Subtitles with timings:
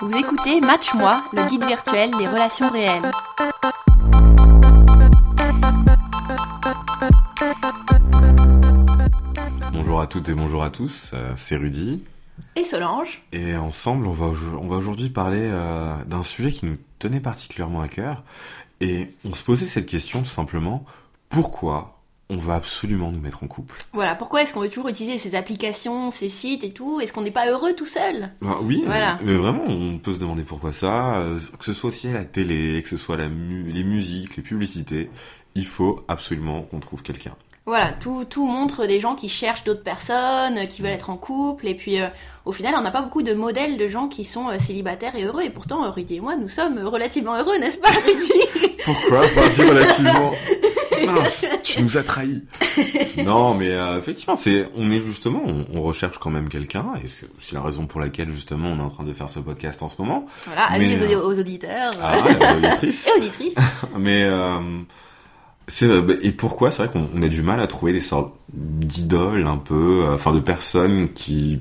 [0.00, 3.10] Vous écoutez Match Moi, le guide virtuel des relations réelles.
[9.72, 12.04] Bonjour à toutes et bonjour à tous, euh, c'est Rudy.
[12.54, 13.22] Et Solange.
[13.32, 14.26] Et ensemble, on va,
[14.58, 18.22] on va aujourd'hui parler euh, d'un sujet qui nous tenait particulièrement à cœur.
[18.80, 20.84] Et on se posait cette question tout simplement,
[21.28, 21.95] pourquoi
[22.28, 23.76] on va absolument nous mettre en couple.
[23.92, 27.00] Voilà, pourquoi est-ce qu'on veut toujours utiliser ces applications, ces sites et tout?
[27.00, 28.30] Est-ce qu'on n'est pas heureux tout seul?
[28.40, 29.16] Bah, Oui, voilà.
[29.24, 31.16] mais vraiment, on peut se demander pourquoi ça.
[31.18, 34.42] Euh, que ce soit aussi à la télé, que ce soit la les musiques, les
[34.42, 35.10] publicités,
[35.54, 37.34] il faut absolument qu'on trouve quelqu'un.
[37.64, 41.66] Voilà, tout, tout montre des gens qui cherchent d'autres personnes, qui veulent être en couple,
[41.66, 42.06] et puis euh,
[42.44, 45.24] au final, on n'a pas beaucoup de modèles de gens qui sont euh, célibataires et
[45.24, 48.70] heureux, et pourtant, Rudy et moi, nous sommes relativement heureux, n'est-ce pas, Rudy?
[48.84, 49.22] Pourquoi?
[49.34, 50.30] Pas relativement
[51.04, 52.42] Mince, tu nous as trahis.
[53.24, 55.42] Non, mais euh, effectivement, c'est, on est justement,
[55.72, 58.82] on, recherche quand même quelqu'un, et c'est aussi la raison pour laquelle justement on est
[58.82, 60.26] en train de faire ce podcast en ce moment.
[60.46, 61.92] Voilà, avis aux, aux, auditeurs.
[62.02, 63.06] Ah, aux auditrices.
[63.16, 63.54] et auditrices.
[63.98, 64.58] mais euh,
[65.68, 69.46] c'est bah, et pourquoi c'est vrai qu'on a du mal à trouver des sortes d'idoles
[69.46, 71.60] un peu, euh, enfin de personnes qui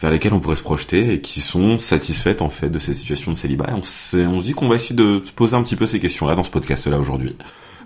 [0.00, 3.32] vers lesquelles on pourrait se projeter et qui sont satisfaites en fait de cette situation
[3.32, 3.66] de célibat.
[3.70, 6.00] Et on, on se dit qu'on va essayer de se poser un petit peu ces
[6.00, 7.36] questions-là dans ce podcast-là aujourd'hui.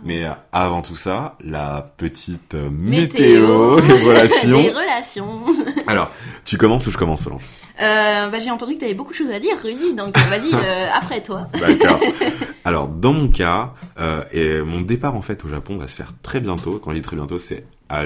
[0.05, 4.63] Mais avant tout ça, la petite euh, météo, des relations.
[4.63, 5.45] des relations.
[5.87, 6.11] Alors,
[6.45, 7.43] tu commences ou je commence, Solange?
[7.81, 10.21] Euh, bah, J'ai entendu que tu avais beaucoup de choses à dire, Rudy, donc euh,
[10.31, 10.53] vas-y,
[10.95, 11.49] après toi.
[11.59, 12.01] D'accord.
[12.65, 13.73] Alors, dans mon cas,
[14.33, 16.81] et mon départ en fait au Japon va se faire très bientôt.
[16.83, 18.05] Quand je dis très bientôt, c'est à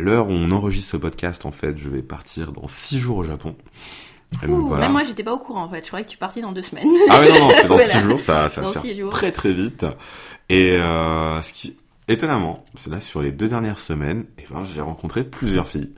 [0.00, 3.24] l'heure où on enregistre ce podcast, en fait, je vais partir dans six jours au
[3.24, 3.56] Japon.
[4.42, 4.84] Voilà.
[4.84, 5.82] Même moi, j'étais pas au courant en fait.
[5.82, 6.88] Je croyais que tu partais dans deux semaines.
[7.08, 9.86] Ah ouais, non, non, c'est dans six jours, ça, ça se fait très très vite.
[10.48, 11.76] Et euh, ce qui,
[12.10, 15.94] étonnamment, c'est là sur les deux dernières semaines, et eh ben, j'ai rencontré plusieurs filles.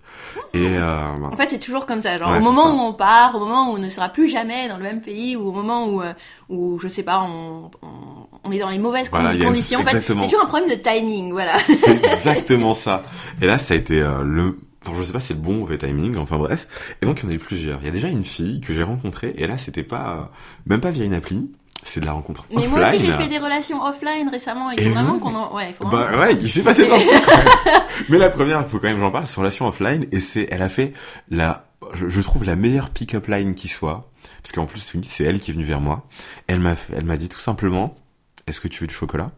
[0.52, 2.16] Et euh, ben, en fait, c'est toujours comme ça.
[2.16, 4.76] Genre au moment où on part, au moment où on ne sera plus jamais dans
[4.76, 6.12] le même pays, ou au moment où, euh,
[6.50, 7.70] où je sais pas, on,
[8.44, 9.80] on, est dans les mauvaises conditions.
[9.80, 11.58] En fait, c'est toujours un problème de timing, voilà.
[11.58, 13.04] C'est exactement ça.
[13.40, 15.56] Et là, ça a été euh, le Enfin, je sais pas si c'est le bon
[15.56, 16.66] ou mauvais timing, enfin bref.
[17.00, 17.80] Et donc, il y en a eu plusieurs.
[17.80, 20.30] Il y a déjà une fille que j'ai rencontrée, et là, c'était pas,
[20.66, 21.50] même pas via une appli,
[21.84, 24.90] c'est de la rencontre mais moi aussi j'ai fait des relations offline récemment il faut
[24.90, 25.52] vraiment qu'on en...
[25.52, 27.02] ouais, il faut bah ouais il s'est passé plein de
[28.08, 30.62] mais la première il faut quand même j'en parle c'est relation offline et c'est elle
[30.62, 30.92] a fait
[31.28, 31.64] la
[31.94, 34.10] je, trouve la meilleure pick-up line qui soit
[34.42, 36.06] parce qu'en plus c'est elle qui est venue vers moi.
[36.46, 37.94] Elle m'a elle m'a dit tout simplement
[38.46, 39.30] est-ce que tu veux du chocolat?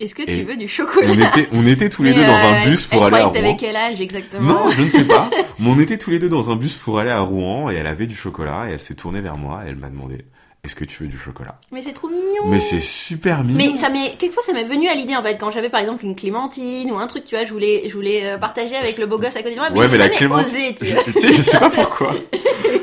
[0.00, 2.68] Est-ce que tu veux du chocolat on était, on était tous les deux dans un
[2.68, 3.32] bus pour aller à Rouen.
[3.32, 5.28] T'avais quel âge exactement Non, je ne sais pas.
[5.58, 7.88] mais on était tous les deux dans un bus pour aller à Rouen et elle
[7.88, 10.24] avait du chocolat et elle s'est tournée vers moi et elle m'a demandé
[10.64, 11.54] est-ce que tu veux du chocolat?
[11.72, 12.46] Mais c'est trop mignon.
[12.46, 13.72] Mais c'est super mignon.
[13.72, 16.04] Mais ça m'est quelquefois ça m'est venu à l'idée en fait quand j'avais par exemple
[16.04, 19.06] une clémentine ou un truc tu vois je voulais je voulais euh, partager avec le
[19.06, 21.58] beau gosse à côté de moi mais, ouais, mais la clémentine tu, sais je sais
[21.58, 22.14] pas pourquoi.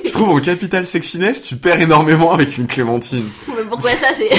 [0.06, 3.24] je trouve au capital sexiness tu perds énormément avec une clémentine.
[3.56, 4.30] Mais pourquoi ça c'est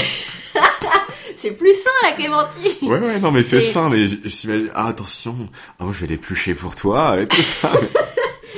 [1.47, 2.89] c'est plus sain la clémentine.
[2.89, 5.37] Ouais ouais non mais c'est sain mais je, je ah attention
[5.79, 7.71] ah, moi je vais l'éplucher pour toi et tout ça.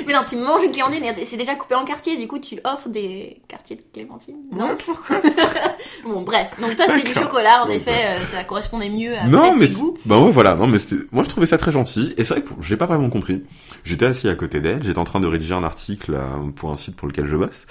[0.06, 2.58] Mais non, tu manges une clémentine et c'est déjà coupé en quartiers, du coup tu
[2.64, 4.36] offres des quartiers de clémentine.
[4.52, 5.20] Non, pourquoi
[6.04, 6.52] Bon, bref.
[6.60, 9.98] Donc toi c'était du chocolat, en effet, euh, ça correspondait mieux à non, mais goûts.
[10.06, 10.54] Bah ouais, voilà.
[10.54, 10.78] Non, mais
[11.10, 12.14] moi je trouvais ça très gentil.
[12.16, 13.42] Et c'est vrai que j'ai pas vraiment compris.
[13.84, 16.76] J'étais assis à côté d'elle, j'étais en train de rédiger un article euh, pour un
[16.76, 17.66] site pour lequel je bosse.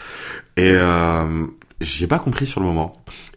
[0.58, 1.48] Et euh,
[1.82, 2.94] j'ai pas compris sur le moment.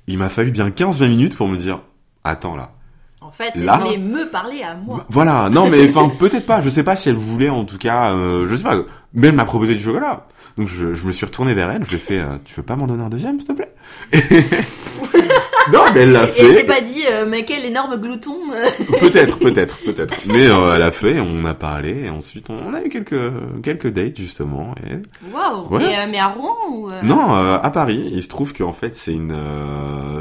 [0.07, 1.81] Il m'a fallu bien 15-20 minutes pour me dire,
[2.25, 2.73] attends là.
[3.21, 5.05] En fait, elle voulait me parler à moi.
[5.09, 8.13] Voilà, non mais enfin peut-être pas, je sais pas si elle voulait en tout cas,
[8.13, 8.77] euh, je sais pas,
[9.15, 10.27] mais elle m'a proposé du chocolat.
[10.59, 12.63] Donc je, je me suis retourné vers elle, je lui ai fait, euh, tu veux
[12.63, 13.73] pas m'en donner un deuxième s'il te plaît?
[15.73, 16.43] Non, mais elle l'a fait.
[16.43, 18.37] Et elle s'est pas dit, euh, mais quel énorme glouton.
[19.01, 20.15] peut-être, peut-être, peut-être.
[20.27, 23.33] Mais euh, elle a fait, on a parlé, et ensuite on a eu quelques
[23.63, 24.75] quelques dates justement.
[24.87, 24.97] Et...
[25.33, 25.77] Waouh.
[25.77, 28.11] Euh, mais à Rouen ou Non, à Paris.
[28.13, 29.37] Il se trouve qu'en fait c'est une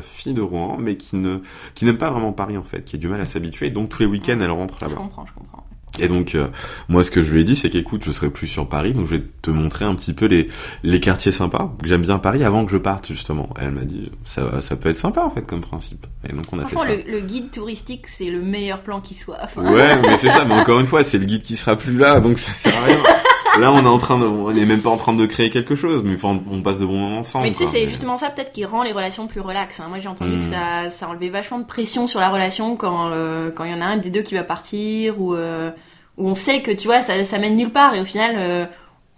[0.03, 1.39] fille de Rouen, mais qui ne
[1.75, 3.69] qui n'aime pas vraiment Paris en fait, qui a du mal à s'habituer.
[3.69, 4.93] Donc tous les week-ends elle rentre là-bas.
[4.95, 5.65] Je comprends, je comprends.
[5.97, 6.47] Et donc euh,
[6.87, 9.07] moi ce que je lui ai dit c'est qu'écoute je serai plus sur Paris donc
[9.07, 10.47] je vais te montrer un petit peu les
[10.83, 11.73] les quartiers sympas.
[11.83, 13.49] J'aime bien Paris avant que je parte justement.
[13.59, 16.05] Elle m'a dit ça ça peut être sympa en fait comme principe.
[16.29, 16.85] Et donc on a fait ça.
[16.85, 19.39] Le, le guide touristique c'est le meilleur plan qui soit.
[19.57, 22.19] Ouais mais c'est ça mais encore une fois c'est le guide qui sera plus là
[22.19, 22.97] donc ça sert à rien
[23.57, 25.75] là on est en train de on est même pas en train de créer quelque
[25.75, 28.29] chose mais enfin, on passe de bons moments ensemble mais tu sais c'est justement ça
[28.29, 29.85] peut-être qui rend les relations plus relaxes hein.
[29.89, 30.51] moi j'ai entendu que hmm.
[30.51, 33.81] ça ça enlevait vachement de pression sur la relation quand euh, quand il y en
[33.81, 35.71] a un des deux qui va partir ou euh,
[36.17, 38.65] où on sait que tu vois ça, ça mène nulle part et au final euh,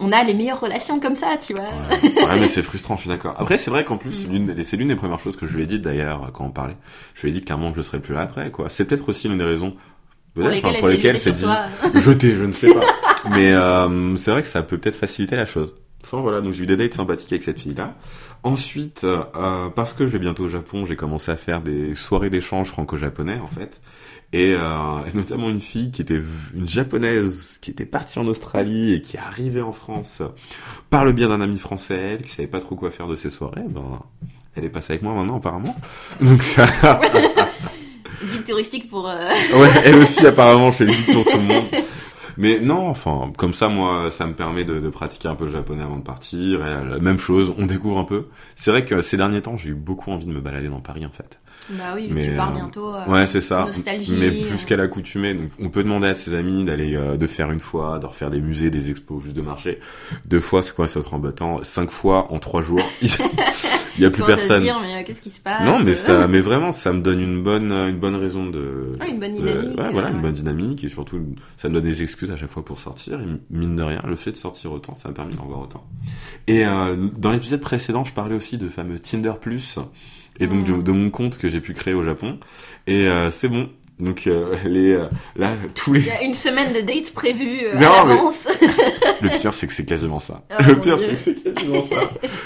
[0.02, 1.68] on a les meilleures relations comme ça, tu vois.
[1.92, 3.36] Ouais, mais c'est frustrant, je suis d'accord.
[3.38, 4.62] Après, c'est vrai qu'en plus, mm.
[4.64, 6.76] c'est l'une des premières choses que je lui ai dit d'ailleurs quand on parlait.
[7.14, 8.68] Je lui ai dit clairement que je serais plus là après, quoi.
[8.68, 9.76] C'est peut-être aussi l'une des raisons
[10.34, 11.44] pour lesquelles, pour lesquelles c'est dit
[12.00, 12.86] jeter, je ne sais pas.
[13.30, 15.74] Mais euh, c'est vrai que ça peut peut-être faciliter la chose.
[16.04, 17.94] Enfin voilà, donc j'ai eu des dates sympathiques avec cette fille-là.
[18.42, 22.30] Ensuite, euh, parce que je vais bientôt au Japon, j'ai commencé à faire des soirées
[22.30, 23.80] d'échange franco-japonais en fait.
[24.32, 26.20] Et, euh, et notamment une fille qui était
[26.54, 30.22] une japonaise qui était partie en Australie et qui est arrivée en France
[30.90, 33.30] par le bien d'un ami français, elle, qui savait pas trop quoi faire de ses
[33.30, 33.62] soirées.
[33.68, 34.00] Ben,
[34.56, 35.76] elle est passée avec moi maintenant apparemment.
[36.20, 36.66] Donc ça,
[38.30, 39.08] Guide touristique pour.
[39.08, 41.64] euh, Ouais, elle aussi apparemment fait le guide pour tout le monde.
[42.38, 45.50] Mais non, enfin, comme ça, moi, ça me permet de, de pratiquer un peu le
[45.52, 46.60] japonais avant de partir.
[46.60, 48.28] Et euh, la même chose, on découvre un peu.
[48.56, 51.04] C'est vrai que ces derniers temps, j'ai eu beaucoup envie de me balader dans Paris,
[51.04, 51.38] en fait.
[51.70, 52.88] Bah oui, Mais, tu pars euh, bientôt.
[52.94, 53.66] euh, Ouais, c'est ça.
[53.66, 54.48] nostalgie, Mais euh.
[54.48, 55.34] plus qu'à l'accoutumée.
[55.34, 58.30] Donc, on peut demander à ses amis d'aller, euh, de faire une fois, de refaire
[58.30, 59.78] des musées, des expos, juste de marcher.
[60.26, 61.60] Deux fois, c'est quoi, c'est embêtant.
[61.62, 62.82] Cinq fois en trois jours.
[63.02, 63.08] Il
[64.02, 64.62] y a plus personne.
[64.62, 65.64] dire, mais euh, qu'est-ce qui se passe?
[65.64, 68.96] Non, mais ça, mais vraiment, ça me donne une bonne, une bonne raison de.
[69.00, 71.20] Ah, une bonne de- dynamique, ouais, euh, voilà, une bonne dynamique et surtout,
[71.56, 73.20] ça me donne des excuses à chaque fois pour sortir.
[73.20, 75.84] Et mine de rien, le fait de sortir autant, ça m'a permis d'en voir autant.
[76.48, 79.78] Et euh, dans l'épisode précédent, je parlais aussi de fameux Tinder Plus
[80.40, 80.78] et donc Mm.
[80.78, 82.38] de, de mon compte que j'ai pu créer au Japon.
[82.86, 83.68] Et euh, c'est bon.
[84.00, 85.06] Donc euh, les, euh,
[85.36, 86.00] là, tous les.
[86.00, 88.48] Il y a une semaine de dates prévue euh, Non, à mais- l'avance.
[89.22, 90.42] Le pire, c'est que c'est quasiment ça.
[90.50, 92.00] Oh, le pire, c'est que c'est quasiment ça.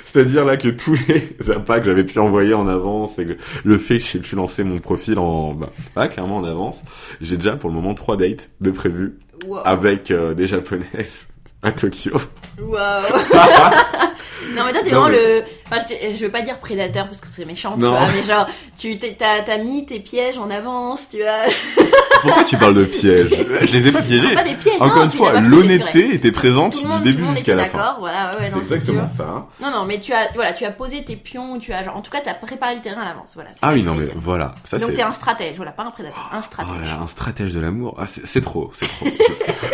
[0.05, 3.33] C'est-à-dire là que tous les appâts que j'avais pu envoyer en avance et que
[3.65, 6.83] le fait que j'ai pu lancer mon profil en, bah, ah, clairement en avance,
[7.23, 9.59] j'ai déjà pour le moment trois dates de prévues Wow.
[9.65, 11.29] avec euh, des japonaises
[11.62, 12.19] à Tokyo.
[12.61, 12.77] Wow.
[14.55, 15.43] non mais toi t'es vraiment mais- le.
[15.69, 17.91] Enfin, je, veux pas dire prédateur parce que c'est méchant, tu Non.
[17.91, 18.47] vois, mais genre
[18.79, 21.43] tu t'as mis tes pièges en avance, tu vois.
[22.23, 23.31] Pourquoi tu parles de pièges?
[23.62, 24.33] Je les ai pas piégés.
[24.35, 24.77] Pas des pièges.
[24.79, 27.79] Encore non, une fois, l'honnêteté était présente du début jusqu'à la fin.
[27.79, 29.17] d'accord, voilà, ouais, C'est exactement sûr.
[29.17, 29.29] ça.
[29.29, 29.47] hein.
[29.61, 32.00] Non, non, mais tu as, voilà, tu as posé tes pions, tu as, genre, en
[32.00, 33.50] tout cas, t'as préparé le terrain à l'avance, voilà.
[33.62, 36.38] Ah oui, non mais voilà, ça Donc t'es un stratège, voilà, pas un prédateur, un
[36.38, 36.75] Oh stratège.
[36.83, 37.97] là là, un stratège de l'amour.
[37.99, 39.06] Ah, c'est trop, c'est trop.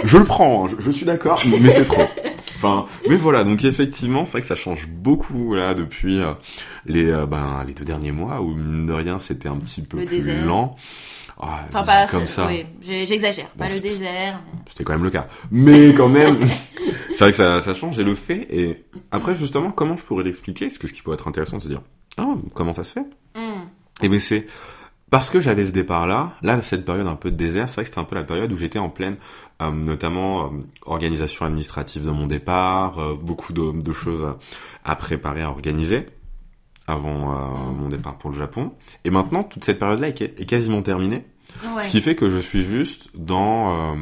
[0.02, 2.02] je, je le prends, hein, je, je suis d'accord, mais c'est trop.
[2.62, 6.32] Enfin, mais voilà, donc effectivement, c'est vrai que ça change beaucoup là depuis euh,
[6.86, 9.98] les euh, ben les deux derniers mois où mine de rien c'était un petit peu
[9.98, 10.46] Le plus désert.
[10.46, 10.76] lent.
[11.40, 12.46] Ah, Enfin, pas comme ça.
[12.46, 14.40] Oui, j'exagère, Bon, pas le désert.
[14.46, 15.26] mais- C'était quand même le cas.
[15.50, 16.36] Mais quand même,
[17.12, 18.46] c'est vrai que ça, ça change et le fait.
[18.50, 20.66] Et après, justement, comment je pourrais l'expliquer?
[20.66, 21.82] Parce que ce qui pourrait être intéressant, c'est de dire,
[22.18, 23.06] ah, comment ça se fait?
[23.34, 23.64] Hmm.
[24.02, 24.46] Et ben c'est
[25.12, 27.90] parce que j'avais ce départ-là, là, cette période un peu de désert, c'est vrai que
[27.90, 29.18] c'était un peu la période où j'étais en pleine,
[29.60, 30.48] euh, notamment, euh,
[30.86, 34.38] organisation administrative de mon départ, euh, beaucoup de, de choses à,
[34.90, 36.06] à préparer, à organiser
[36.86, 38.72] avant euh, mon départ pour le Japon.
[39.04, 41.26] Et maintenant, toute cette période-là est, est quasiment terminée.
[41.62, 41.82] Ouais.
[41.82, 43.94] Ce qui fait que je suis juste dans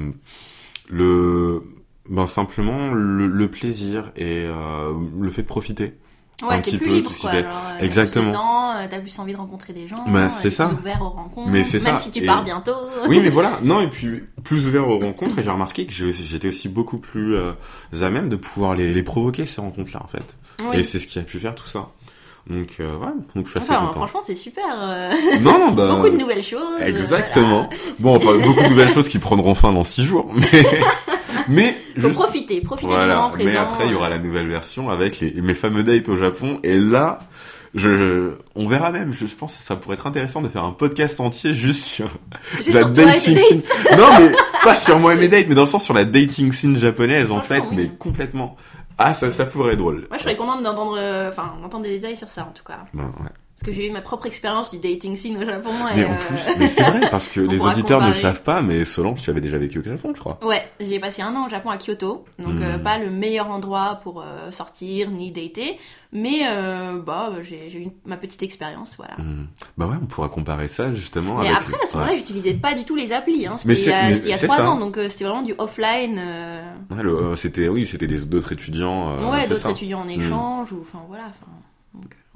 [0.89, 1.65] le
[2.09, 5.95] ben simplement le, le plaisir et le fait de profiter.
[6.43, 7.33] Ouais, un t'es petit plus peu, libre, tout quoi.
[7.81, 8.73] Exactement.
[8.77, 10.05] euh, t'as plus envie de rencontrer des gens.
[10.09, 10.67] Bah, c'est ça.
[10.69, 11.51] plus ouvert aux rencontres.
[11.51, 12.73] Mais c'est Même ça, si tu et- pars bientôt.
[13.09, 13.59] Oui, mais voilà.
[13.63, 17.35] Non, et puis plus ouvert aux rencontres et j'ai remarqué que j'étais aussi beaucoup plus
[17.37, 17.53] euh,
[18.01, 20.37] à même de pouvoir les, les provoquer ces rencontres-là en fait.
[20.71, 20.79] Oui.
[20.79, 21.89] Et c'est ce qui a pu faire tout ça.
[22.49, 23.93] Donc euh, ouais, donc je suis assez Enfin, content.
[24.01, 24.65] franchement, c'est super.
[24.67, 26.81] euh, Non, non, bah Beaucoup de nouvelles choses.
[26.81, 27.69] exactement.
[27.69, 27.69] voilà.
[28.01, 30.65] Bon, enfin beaucoup de nouvelles choses qui prendront fin dans six jours, mais
[31.49, 33.51] mais Faut juste- profiter, profiter du Voilà, moment présent.
[33.51, 34.11] mais après il y aura euh.
[34.11, 37.21] la nouvelle version avec les, mes fameux dates au Japon et là
[37.75, 40.73] je, je- on verra même, je pense que ça pourrait être intéressant de faire un
[40.73, 42.09] podcast entier juste sur
[42.67, 43.61] la sur dating scene.
[43.97, 44.33] Non mais
[44.65, 47.31] pas sur moi et mes dates, mais dans le sens sur la dating scene japonaise
[47.31, 47.77] en fait, oui.
[47.77, 48.57] mais complètement.
[49.03, 50.07] Ah ça, ça pourrait être drôle.
[50.11, 52.81] Moi, je serais contente d'entendre, euh, enfin, d'entendre des détails sur ça, en tout cas.
[52.93, 53.03] Ouais.
[53.61, 55.69] Parce que j'ai eu ma propre expérience du dating scene au Japon.
[55.93, 58.15] Et, Mais en euh, plus, mais c'est vrai parce que les auditeurs ne comparer.
[58.15, 60.39] savent pas, mais Solange, tu avais déjà vécu au Japon, je crois.
[60.43, 62.63] Ouais, j'ai passé un an au Japon à Kyoto, donc Hmm.
[62.63, 65.79] euh, pas le meilleur endroit pour euh, sortir ni dater,
[66.11, 69.17] mais euh, bah j'ai eu ma petite expérience, voilà.
[69.19, 69.47] Hmm.
[69.77, 71.59] Bah ouais, on pourra comparer ça justement Mais avec.
[71.61, 72.19] après à ce moment-là, ouais.
[72.19, 73.59] j'utilisais pas du tout les applis, hein.
[73.59, 73.75] C'était
[74.25, 76.17] il y a- trois ans, donc euh, c'était vraiment du offline.
[76.19, 76.63] euh,
[76.93, 79.19] Ouais, euh, c'était oui, c'était des d'autres étudiants.
[79.19, 81.25] euh, ouais, d'autres étudiants en échange ou enfin voilà.
[81.25, 81.47] euh,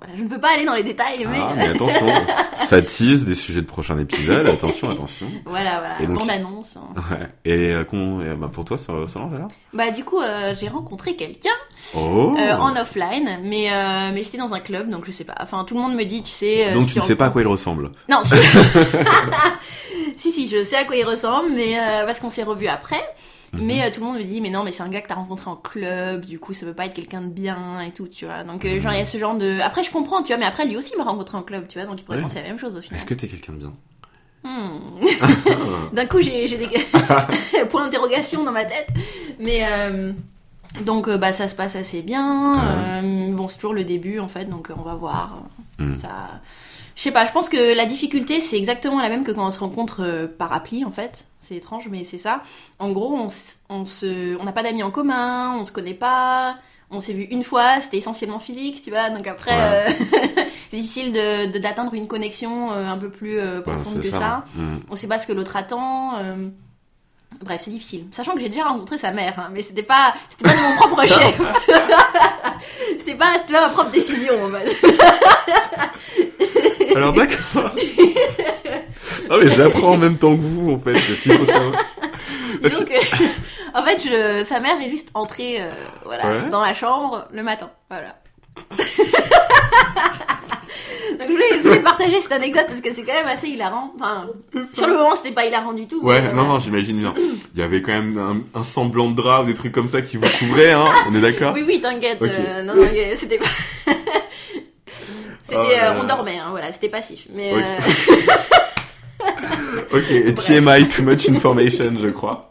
[0.05, 2.07] voilà, je ne peux pas aller dans les détails, mais Ah, mais attention,
[2.57, 4.47] ça tease des sujets de prochain épisode.
[4.47, 5.27] Attention, attention.
[5.47, 6.77] voilà, voilà, Et donc- bande annonce.
[6.77, 6.93] hein.
[7.11, 7.29] Ouais.
[7.45, 9.49] Et euh, et, bah, pour toi, ça Solange alors?
[9.73, 11.51] Bah du coup, euh, j'ai rencontré quelqu'un
[11.95, 12.35] Oh.
[12.39, 15.35] euh, en offline, mais euh, mais c'était dans un club, donc je sais pas.
[15.41, 16.69] Enfin, tout le monde me dit, tu sais.
[16.69, 17.91] euh, Donc si tu ne sais pas à quoi il ressemble.
[18.11, 18.35] Non, si.
[20.17, 23.01] si, si, je sais à quoi il ressemble, mais euh, parce qu'on s'est revus après.
[23.55, 23.65] Mhm.
[23.67, 25.15] Mais euh, tout le monde me dit, mais non, mais c'est un gars que t'as
[25.15, 28.25] rencontré en club, du coup, ça peut pas être quelqu'un de bien et tout, tu
[28.27, 28.45] vois.
[28.45, 29.59] Donc, euh, genre, il y a ce genre de.
[29.61, 31.87] Après, je comprends, tu vois, mais après, lui aussi m'a rencontré en club, tu vois,
[31.89, 32.23] donc il pourrait Ouais.
[32.25, 32.99] penser la même chose au final.
[32.99, 33.73] Est-ce que t'es quelqu'un de bien?
[34.45, 35.01] Hmm.
[35.95, 36.67] D'un coup, j'ai des
[37.71, 38.89] points d'interrogation dans ma tête.
[39.41, 40.13] Mais, euh,
[40.85, 42.57] Donc bah ça se passe assez bien.
[42.59, 45.45] Euh, bon c'est toujours le début en fait, donc on va voir.
[45.79, 45.95] Mm.
[45.95, 46.09] Ça,
[46.95, 47.27] je sais pas.
[47.27, 50.27] Je pense que la difficulté c'est exactement la même que quand on se rencontre euh,
[50.27, 51.25] par appli en fait.
[51.41, 52.43] C'est étrange mais c'est ça.
[52.79, 53.29] En gros on,
[53.69, 56.57] on se, on n'a pas d'amis en commun, on se connaît pas.
[56.91, 59.11] On s'est vu une fois, c'était essentiellement physique, tu vois.
[59.11, 59.91] Donc après, euh,
[60.71, 64.45] c'est difficile de d'atteindre une connexion euh, un peu plus euh, Ouais, profonde que ça.
[64.55, 64.77] Mm.
[64.91, 66.13] On sait pas ce que l'autre attend.
[67.43, 68.07] Bref, c'est difficile.
[68.13, 70.77] Sachant que j'ai déjà rencontré sa mère, hein, mais c'était pas, c'était pas de mon
[70.77, 71.41] propre chef.
[72.99, 76.24] c'était pas, c'était pas ma propre décision, en fait.
[76.95, 77.71] Alors d'accord.
[79.31, 80.97] ah mais j'apprends en même temps que vous en fait.
[80.97, 81.73] s'il faut savoir.
[82.63, 82.93] Parce Disons que,
[83.79, 85.71] en fait, je, sa mère est juste entrée, euh,
[86.05, 86.49] voilà, Ouais.
[86.49, 88.17] dans la chambre le matin, voilà.
[91.19, 93.93] Donc je voulais, je voulais partager cette anecdote parce que c'est quand même assez hilarant.
[93.97, 94.29] Enfin,
[94.75, 96.01] sur le moment, c'était pas hilarant du tout.
[96.03, 97.15] Ouais, non, non, j'imagine bien.
[97.55, 100.03] Il y avait quand même un, un semblant de drap ou des trucs comme ça
[100.03, 100.87] qui vous couvraient, hein.
[101.09, 102.19] On est d'accord Oui, oui, t'inquiète.
[102.21, 102.29] Ok.
[102.31, 102.83] euh, non, non,
[103.17, 103.47] c'était pas.
[105.63, 107.27] C'était, Oh euh, on dormait, hein, voilà, c'était passif.
[107.33, 107.59] Mais Ok.
[107.61, 109.27] euh,
[109.93, 112.51] Ok, et TMI, too much information, je crois.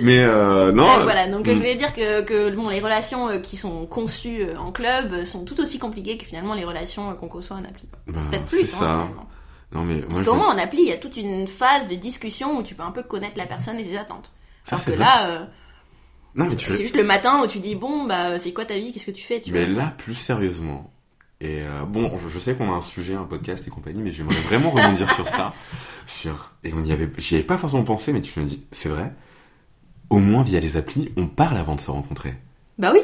[0.00, 0.84] Mais euh, non.
[0.84, 1.54] Ouais, voilà, donc euh, mm.
[1.54, 5.60] je voulais dire que, que bon, les relations qui sont conçues en club sont tout
[5.60, 7.88] aussi compliquées que finalement les relations qu'on conçoit en appli.
[8.06, 8.76] bah, Peut-être c'est plus, ça.
[8.84, 9.26] hein, finalement.
[9.74, 11.94] Non mais moi, Parce qu'au moins en appli, il y a toute une phase de
[11.94, 14.30] discussion où tu peux un peu connaître la personne et ses attentes.
[14.64, 15.04] Ça, Alors c'est que vrai.
[15.04, 15.48] là,
[16.34, 18.74] non mais tu c'est juste le matin où tu dis bon, bah c'est quoi ta
[18.74, 19.82] vie, qu'est-ce que tu fais, tu Mais vois.
[19.84, 20.90] là, plus sérieusement.
[21.44, 24.12] Et euh, bon, je- je sais qu'on a un sujet, un podcast et compagnie, mais
[24.12, 25.52] j'aimerais vraiment rebondir sur ça.
[26.06, 28.88] Sur et on y avait, j'y avais pas forcément pensé, mais tu me dis, c'est
[28.88, 29.12] vrai.
[30.08, 32.34] Au moins via les applis, on parle avant de se rencontrer.
[32.78, 33.00] Bah oui.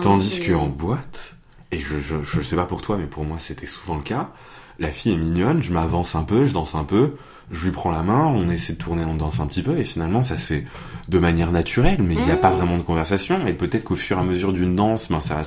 [0.00, 1.36] Tandis que en boîte,
[1.70, 4.30] et je, je, je sais pas pour toi, mais pour moi c'était souvent le cas.
[4.78, 7.16] La fille est mignonne, je m'avance un peu, je danse un peu,
[7.50, 9.84] je lui prends la main, on essaie de tourner, on danse un petit peu, et
[9.84, 10.64] finalement ça se fait
[11.08, 13.46] de manière naturelle, mais il n'y a pas vraiment de conversation.
[13.46, 15.42] Et peut-être qu'au fur et à mesure d'une danse, ben ça va,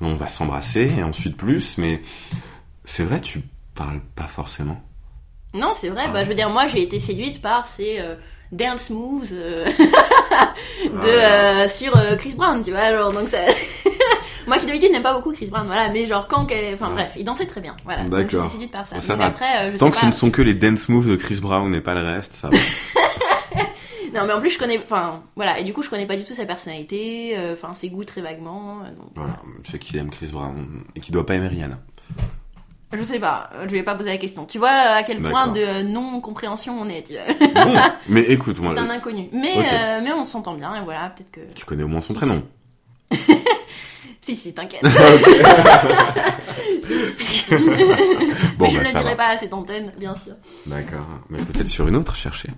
[0.00, 1.76] on va s'embrasser, et ensuite plus.
[1.78, 2.00] Mais
[2.84, 3.42] c'est vrai, tu
[3.74, 4.80] parles pas forcément.
[5.54, 6.04] Non, c'est vrai.
[6.12, 8.14] Bah, je veux dire, moi, j'ai été séduite par ces euh,
[8.52, 9.66] dance moves euh,
[10.86, 10.90] de
[11.20, 11.62] Ah.
[11.64, 12.90] euh, sur euh, Chris Brown, tu vois.
[12.90, 13.36] Genre, donc ça.
[14.46, 15.88] moi qui d'habitude n'aime pas beaucoup Chris Brown, voilà.
[15.90, 16.94] Mais genre quand qu'elle, enfin Ouais.
[16.94, 18.02] bref, il dansait très bien, voilà.
[18.04, 18.50] Donc, D'accord.
[18.50, 19.00] Séduite par ça.
[19.00, 19.26] Ça donc va.
[19.28, 21.38] après, euh, je Tant sais que ce ne sont que les dance moves de Chris
[21.40, 22.56] Brown et pas le reste, ça va.
[24.14, 25.58] Non, mais en plus, je connais, enfin, voilà.
[25.58, 28.20] Et du coup, je connais pas du tout sa personnalité, euh, enfin ses goûts très
[28.20, 28.80] vaguement.
[28.84, 31.76] euh, donc, voilà, je sais qu'il aime Chris Brown et qu'il doit pas aimer Rihanna.
[32.92, 33.48] je sais pas.
[33.64, 34.44] Je vais pas poser la question.
[34.44, 37.04] Tu vois à quel point de non compréhension on est.
[37.04, 37.64] Tu vois.
[37.64, 37.72] Bon,
[38.10, 39.30] mais écoute, moi, C'est un inconnu.
[39.32, 41.08] Mais euh, mais on s'entend bien et voilà.
[41.16, 41.40] Peut-être que.
[41.54, 42.42] tu connais au moins son prénom.
[44.24, 44.82] Si si, t'inquiète.
[48.58, 49.14] Bon, mais je bah, ne le dirai va.
[49.16, 50.34] pas à cette antenne, bien sûr.
[50.66, 51.06] D'accord.
[51.30, 52.50] Mais peut-être sur une autre, chercher.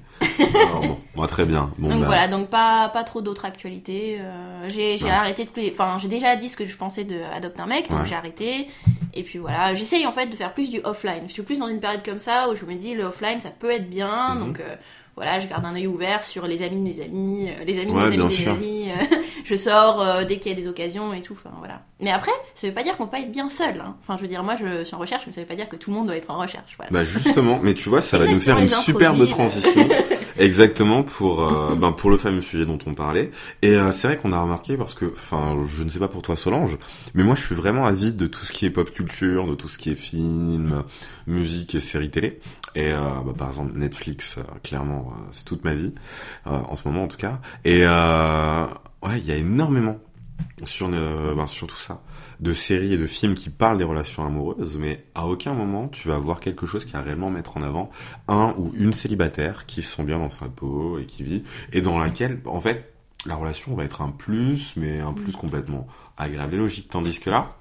[0.54, 1.73] Alors, bon, moi, très bien.
[1.78, 4.18] Bon, donc bah, voilà, donc pas, pas trop d'autres actualités.
[4.21, 5.71] euh, j'ai arrêté de plus.
[5.71, 8.68] Enfin, j'ai déjà dit ce que je pensais de adopter un mec, donc j'ai arrêté.
[9.14, 11.25] Et puis voilà, j'essaye en fait de faire plus du offline.
[11.28, 13.50] Je suis plus dans une période comme ça où je me dis le offline ça
[13.50, 14.35] peut être bien.
[14.35, 14.47] Mhm.
[14.47, 14.75] Donc euh,
[15.16, 17.92] voilà, je garde un œil ouvert sur les amis de mes amis, euh, les amis
[17.92, 18.90] Ouais, de mes amis de mes amis.
[18.90, 21.35] euh, je sors euh, dès qu'il y a des occasions et tout.
[21.35, 21.83] Enfin voilà.
[22.00, 23.80] Mais après, ça veut pas dire qu'on peut pas être bien seul.
[23.80, 23.94] hein.
[24.02, 25.76] Enfin, je veux dire, moi je suis en recherche, mais ça veut pas dire que
[25.76, 26.74] tout le monde doit être en recherche.
[26.76, 26.90] Voilà.
[26.90, 29.88] Bah justement, mais tu vois, ça va nous faire une superbe transition,
[30.36, 33.30] exactement pour euh, ben, pour le fameux sujet dont on parlait.
[33.62, 36.22] Et euh, c'est vrai qu'on a remarqué parce que, enfin, je ne sais pas pour
[36.22, 36.76] toi Solange,
[37.14, 39.68] mais moi je suis vraiment avide de tout ce qui est pop culture, de tout
[39.68, 40.82] ce qui est film,
[41.26, 42.40] musique et séries télé.
[42.74, 45.94] Et euh, bah, par exemple Netflix, euh, clairement, euh, c'est toute ma vie
[46.48, 47.38] euh, en ce moment en tout cas.
[47.64, 48.64] Et euh,
[49.02, 49.98] ouais, il y a énormément
[50.64, 52.02] sur euh, ben, sur tout ça
[52.40, 56.08] de séries et de films qui parlent des relations amoureuses, mais à aucun moment tu
[56.08, 57.90] vas voir quelque chose qui va réellement mettre en avant
[58.28, 61.80] un ou une célibataire qui se sent bien dans sa peau et qui vit, et
[61.80, 62.92] dans laquelle, en fait,
[63.26, 65.86] la relation va être un plus, mais un plus complètement
[66.16, 66.88] agréable et logique.
[66.90, 67.56] Tandis que là,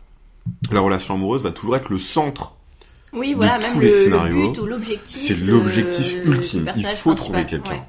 [0.72, 2.56] la relation amoureuse va toujours être le centre.
[3.14, 4.54] Oui, voilà, de même tous le, les le scénarios,
[5.06, 6.72] c'est l'objectif du ultime.
[6.76, 7.72] Il faut trouver quelqu'un.
[7.72, 7.84] ouais.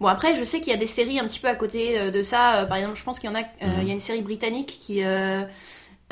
[0.00, 2.10] Bon, après, je sais qu'il y a des séries un petit peu à côté euh,
[2.10, 2.56] de ça.
[2.56, 3.40] Euh, par exemple, je pense qu'il y en a.
[3.42, 3.72] euh, Mhm.
[3.82, 5.04] Il y a une série britannique qui.
[5.04, 5.42] Euh,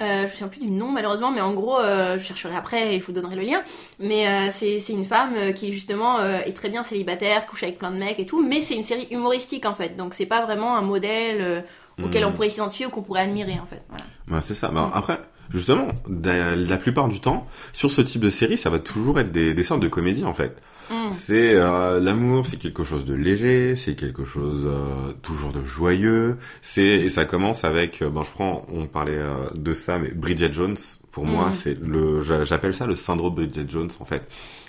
[0.00, 3.00] je me souviens plus du nom malheureusement, mais en gros, euh, je chercherai après et
[3.00, 3.60] je vous donnerai le lien.
[4.00, 7.96] Mais euh, c'est une femme qui justement est très bien célibataire, couche avec plein de
[7.98, 9.96] mecs et tout, mais c'est une série humoristique en fait.
[9.96, 11.64] Donc c'est pas vraiment un modèle
[12.02, 12.30] auquel Mhm.
[12.30, 13.82] on pourrait s'identifier ou qu'on pourrait admirer en fait.
[13.90, 14.04] Voilà.
[14.26, 14.68] Bah, c'est ça.
[14.68, 15.20] Bah, après,
[15.50, 19.54] justement, la plupart du temps, sur ce type de série, ça va toujours être des,
[19.54, 20.56] des sortes de comédies, en fait.
[20.92, 21.10] Mm.
[21.10, 26.36] C'est euh, l'amour, c'est quelque chose de léger, c'est quelque chose euh, toujours de joyeux.
[26.60, 30.10] C'est et ça commence avec, euh, ben je prends, on parlait euh, de ça, mais
[30.10, 30.76] Bridget Jones,
[31.12, 31.54] Pour moi, Mhm.
[31.62, 34.22] c'est le, j'a- j'appelle ça le syndrome Bridget Jones en fait.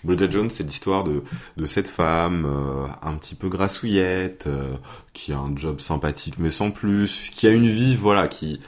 [0.04, 1.24] Bridget Jones, c'est l'histoire de
[1.56, 4.74] de cette femme euh, un petit peu grassouillette, euh,
[5.14, 8.60] qui a un job sympathique mais sans plus, qui a une vie voilà qui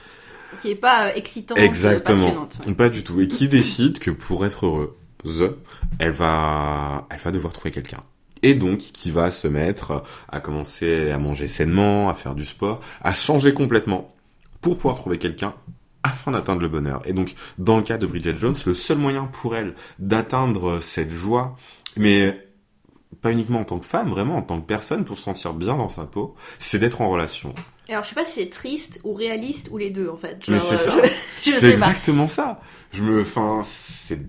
[0.62, 2.60] Qui est pas excitante, exactement passionnante.
[2.66, 2.74] ouais.
[2.76, 4.90] pas du tout et qui décide que pour être heureuse,
[6.00, 8.04] elle va elle va devoir trouver quelqu'un.
[8.44, 12.80] Et donc, qui va se mettre à commencer à manger sainement, à faire du sport,
[13.02, 14.14] à changer complètement
[14.62, 15.56] pour pouvoir trouver quelqu'un
[16.04, 17.02] afin d'atteindre le bonheur.
[17.06, 21.12] Et donc, dans le cas de Bridget Jones, le seul moyen pour elle d'atteindre cette
[21.12, 21.56] joie,
[21.98, 22.46] mais
[23.22, 25.76] pas uniquement en tant que femme, vraiment en tant que personne, pour se sentir bien
[25.76, 27.56] dans sa peau, c'est d'être en relation.
[27.90, 30.38] Alors je sais pas si c'est triste ou réaliste ou les deux en fait.
[30.48, 30.92] Mais c'est euh, ça.
[31.44, 32.60] Je, je c'est exactement ça.
[32.92, 34.20] Je me, enfin, c'est,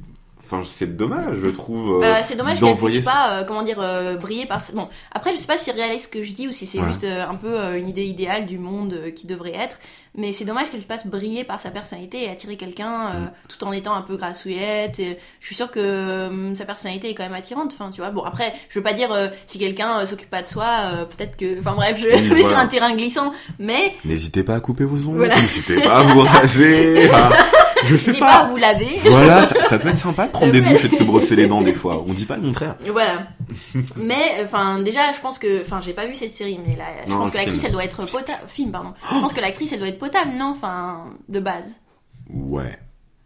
[0.46, 1.96] enfin, c'est dommage, je trouve.
[1.96, 4.62] euh, Bah, c'est dommage qu'elle puisse pas, euh, comment dire, euh, briller par.
[4.74, 6.78] Bon, après, je sais pas si c'est réaliste ce que je dis ou si c'est
[6.80, 6.86] Ouais.
[6.86, 9.78] juste euh, un peu euh, une idée idéale du monde euh, qui devrait être.
[10.18, 13.30] Mais c'est dommage qu'elle puisse pas briller par sa personnalité et attirer quelqu'un euh, Mm.
[13.48, 14.98] tout en étant un peu grassouillette.
[14.98, 17.72] Et je suis sûre que euh, sa personnalité est quand même attirante.
[17.74, 18.10] Enfin, tu vois.
[18.10, 21.04] Bon, après, je veux pas dire euh, si quelqu'un euh, s'occupe pas de soi, euh,
[21.04, 21.58] peut-être que.
[21.60, 23.32] Enfin bref, je vais sur un terrain glissant.
[23.58, 25.36] Mais N'hésitez pas à couper vos ongles, Voilà.
[25.36, 27.30] n'hésitez pas à vous raser, à-
[27.86, 28.98] je sais pas vous laver.
[29.04, 31.46] Voilà, ça, ça peut être sympa de prendre des douches et de se brosser les
[31.46, 32.04] dents des fois.
[32.06, 32.74] On dit pas le contraire.
[32.90, 33.26] Voilà.
[33.96, 37.10] mais enfin déjà je pense que enfin j'ai pas vu cette série mais là je
[37.10, 38.92] Non, pense que l'actrice elle doit être potable film pardon.
[39.14, 41.64] Je pense que l'actrice elle doit être potable non enfin de base.
[42.32, 42.78] Ouais.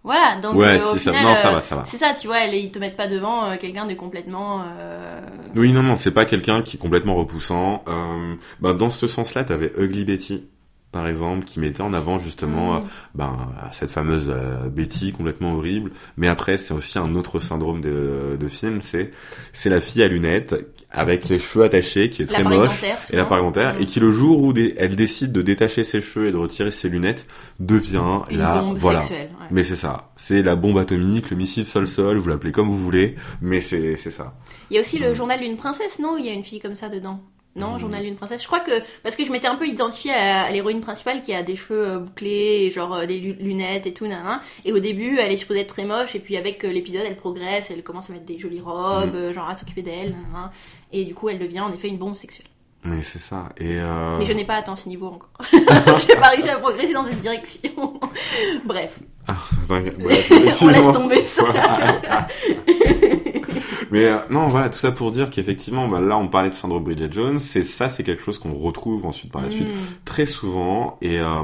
[0.02, 1.84] Voilà donc Ouais, euh, ça- non, ça euh, va, ça va.
[1.86, 5.20] C'est ça tu vois elle, ils te mettent pas devant euh, quelqu'un de complètement euh,
[5.54, 7.82] Oui, non, non, c'est pas quelqu'un qui est complètement repoussant.
[7.88, 10.44] Euh, bah, dans ce sens-là, t'avais Ugly Betty,
[10.92, 12.76] par exemple, qui mettait en avant justement Mm.
[12.76, 12.80] euh,
[13.14, 13.36] ben,
[13.70, 15.92] cette fameuse euh, Betty complètement horrible.
[16.16, 19.10] Mais après, c'est aussi un autre syndrome de, de film, c'est
[19.52, 20.54] c'est la fille à lunettes
[20.90, 22.82] avec les cheveux attachés, qui est très moche.
[22.82, 23.18] Et souvent.
[23.18, 23.82] l'appareil dentaire, Mm.
[23.82, 26.72] et qui le jour où des- elle décide de détacher ses cheveux et de retirer
[26.72, 27.26] ses lunettes,
[27.60, 29.00] devient une la bombe voilà.
[29.02, 29.28] sexuelle.
[29.40, 29.46] ouais.
[29.52, 33.14] Mais c'est ça, c'est la bombe atomique, le missile sol-sol, vous l'appelez comme vous voulez,
[33.40, 34.34] mais c'est c'est ça.
[34.70, 36.16] Il y a aussi le journal d'une princesse non?
[36.18, 37.20] Il y a une fille comme ça dedans.
[37.56, 37.78] Non, Mm.
[37.80, 38.40] journal d'une princesse.
[38.42, 38.70] Je crois que
[39.02, 41.84] parce que je m'étais un peu identifiée à, à l'héroïne principale qui a des cheveux
[41.88, 44.40] euh, bouclés, et genre euh, des lu- lunettes et tout, nanana.
[44.64, 47.16] Et au début, elle est supposée être très moche, et puis avec euh, l'épisode, elle
[47.16, 49.16] progresse, elle commence à mettre des jolies robes, Mm.
[49.16, 50.14] euh, genre à s'occuper d'elle.
[50.92, 52.46] Et du coup, elle devient en effet une bombe sexuelle.
[52.84, 53.50] Mais c'est ça.
[53.58, 54.16] Et euh...
[54.18, 55.30] Mais je n'ai pas atteint ce niveau encore.
[55.52, 57.70] J'ai pas réussi à progresser dans cette direction.
[58.64, 58.98] Bref,
[59.68, 60.32] T'inquiète, bref,
[60.62, 61.44] on laisse tomber ça.
[63.92, 66.84] Mais euh, non, voilà, tout ça pour dire qu'effectivement, bah, là, on parlait de syndrome
[66.84, 69.78] Bridget Jones, et ça, c'est quelque chose qu'on retrouve ensuite par la suite Mm.
[70.04, 71.42] très souvent, et euh,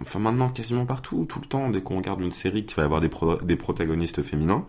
[0.00, 3.00] enfin maintenant quasiment partout, tout le temps, dès qu'on regarde une série qui va avoir
[3.00, 4.64] des, pro- des protagonistes féminins,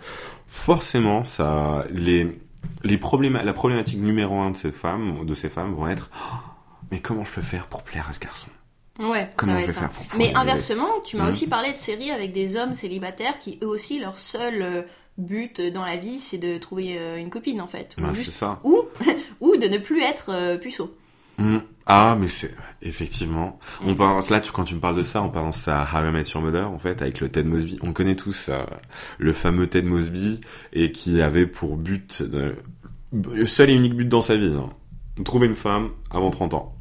[0.48, 2.40] forcément, ça, les,
[2.84, 3.00] les
[3.44, 6.36] la problématique numéro un de ces femmes, de ces femmes, vont être, Oh,
[6.92, 8.50] mais comment je peux faire pour plaire à ce garçon?
[9.00, 9.82] Ouais, Comment je vais ça.
[9.82, 11.30] faire pour Mais inversement, tu m'as Mhm.
[11.30, 14.82] aussi parlé de séries avec des hommes célibataires qui eux aussi leur seul euh,
[15.18, 17.96] but dans la vie c'est de trouver euh, une copine en fait.
[18.02, 18.60] Ou, juste- ça.
[18.64, 18.84] ou,
[19.42, 20.96] ou de ne plus être euh, puceau.
[21.40, 21.58] Mm.
[21.88, 23.60] Ah, mais c'est effectivement.
[23.84, 23.96] On Mm.
[23.96, 26.24] pense là, tu, quand tu me parles de ça, on pense à How I Met
[26.34, 27.78] Your Mother, en fait, avec le Ted Mosby.
[27.84, 28.64] On connaît tous euh,
[29.20, 30.42] le fameux Ted Mosby
[30.74, 32.56] et qui avait pour but, de,
[33.14, 34.70] le seul et unique but dans sa vie, hein,
[35.24, 36.76] trouver une femme avant 30 ans.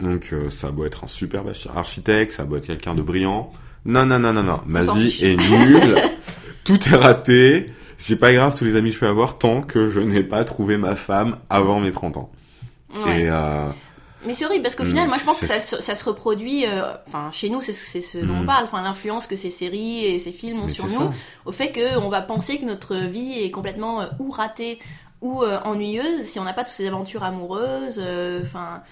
[0.00, 3.52] Donc euh, ça beau être un superbe archi- architecte, ça beau être quelqu'un de brillant.
[3.84, 4.60] Non, non, non, non, non.
[4.66, 5.22] Ma vie fiche.
[5.22, 5.96] est nulle.
[6.64, 7.66] Tout est raté.
[7.98, 10.44] C'est pas grave tous les amis que je peux avoir tant que je n'ai pas
[10.44, 12.32] trouvé ma femme avant mes 30 ans.
[13.06, 13.22] Ouais.
[13.22, 13.66] Et euh,
[14.26, 16.04] Mais c'est horrible parce qu'au Mm, final, moi je pense que ça, se- ça se
[16.04, 16.66] reproduit.
[16.66, 18.46] euh, Enfin, chez nous, c'est ce dont on Mm.
[18.46, 18.64] parle.
[18.64, 21.12] Enfin, l'influence que ces séries et ces films ont mais sur nous, ça.
[21.44, 24.78] au fait qu'on va penser que notre vie est complètement euh, ou ratée
[25.20, 28.02] ou euh, ennuyeuse si on n'a pas toutes ces aventures amoureuses.
[28.42, 28.82] Enfin.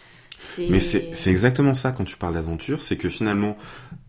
[0.58, 3.56] Mais c'est c'est exactement ça quand tu parles d'aventure, c'est que finalement,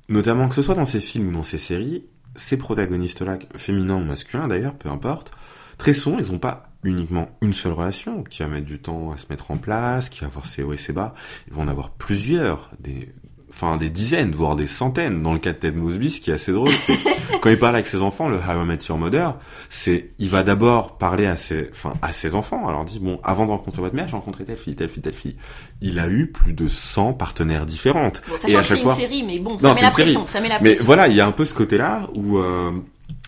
[0.09, 2.05] notamment que ce soit dans ces films ou dans ces séries,
[2.35, 5.31] ces protagonistes-là, féminins ou masculins d'ailleurs, peu importe,
[5.77, 9.17] très souvent, ils n'ont pas uniquement une seule relation qui va mettre du temps à
[9.17, 11.13] se mettre en place, qui va avoir ses hauts et ses bas.
[11.47, 13.13] Ils vont en avoir plusieurs, des,
[13.49, 15.21] enfin des dizaines, voire des centaines.
[15.23, 16.97] Dans le cas de Ted Mosby, ce qui est assez drôle, c'est
[17.41, 19.35] quand il parle avec ses enfants, le How I Met Your Mother,
[19.69, 22.67] c'est il va d'abord parler à ses, enfin à ses enfants.
[22.67, 25.01] Alors il dit bon, avant de rencontrer votre mère, j'ai rencontré telle fille, telle fille,
[25.01, 25.37] telle fille.
[25.81, 28.21] Il a eu plus de 100 partenaires différentes.
[28.27, 30.27] Bon, et à que chaque fois, une série, mais bon, Non, ça met la pression.
[30.27, 30.85] Ça met la mais pression.
[30.85, 32.71] voilà, il y a un peu ce côté-là où euh,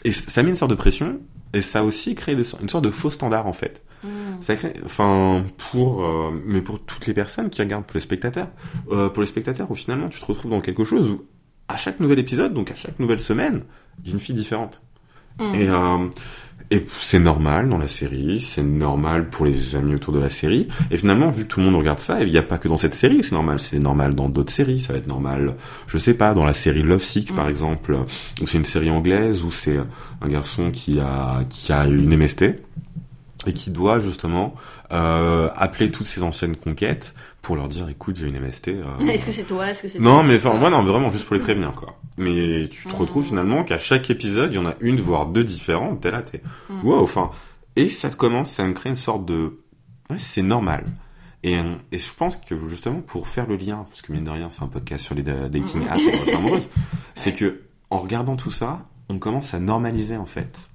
[0.03, 1.19] et ça met une sorte de pression
[1.55, 3.83] et ça a aussi créé des- une sorte de faux standard en fait.
[4.03, 4.07] Mm.
[4.41, 8.49] Ça crée, enfin pour euh, mais pour toutes les personnes qui regardent, pour les spectateurs,
[8.91, 11.25] euh, pour les spectateurs où finalement tu te retrouves dans quelque chose où
[11.67, 13.63] à chaque nouvel épisode, donc à chaque nouvelle semaine,
[14.03, 14.81] il y a une fille différente.
[15.39, 15.55] Mm.
[15.55, 16.07] Et, euh,
[16.71, 20.67] et c'est normal dans la série, c'est normal pour les amis autour de la série.
[20.91, 22.77] Et finalement, vu que tout le monde regarde ça, il n'y a pas que dans
[22.77, 23.59] cette série, c'est normal.
[23.59, 24.81] C'est normal dans d'autres séries.
[24.81, 25.55] Ça va être normal,
[25.87, 27.49] je sais pas, dans la série Love Sick par Mm.
[27.49, 27.97] exemple,
[28.41, 29.77] où c'est une série anglaise où c'est
[30.21, 32.45] un garçon qui a qui a une MST
[33.45, 34.53] et qui doit justement
[34.91, 38.69] euh, appeler toutes ses anciennes conquêtes pour leur dire, écoute, j'ai une MST.
[38.69, 41.25] euh, Est-ce que c'est toi Est-ce que c'est non, mais enfin, non, mais vraiment juste
[41.25, 41.97] pour les prévenir, quoi.
[42.17, 42.95] Mais tu te Mm.
[42.95, 46.01] retrouves finalement qu'à chaque épisode, il y en a une, voire deux différentes.
[46.01, 46.85] T'es là, t'es, Mm.
[46.87, 47.29] wow, enfin.
[47.75, 49.59] Et ça te commence, ça me crée une sorte de,
[50.09, 50.85] ouais, c'est normal.
[51.43, 54.29] Et, euh, et je pense que justement pour faire le lien, parce que mine de
[54.31, 55.87] rien, c'est un podcast sur les da- dating Mm.
[55.89, 56.01] apps
[56.35, 56.69] amoureuses,
[57.13, 58.79] c'est que en regardant tout ça,
[59.09, 60.69] on commence à normaliser en fait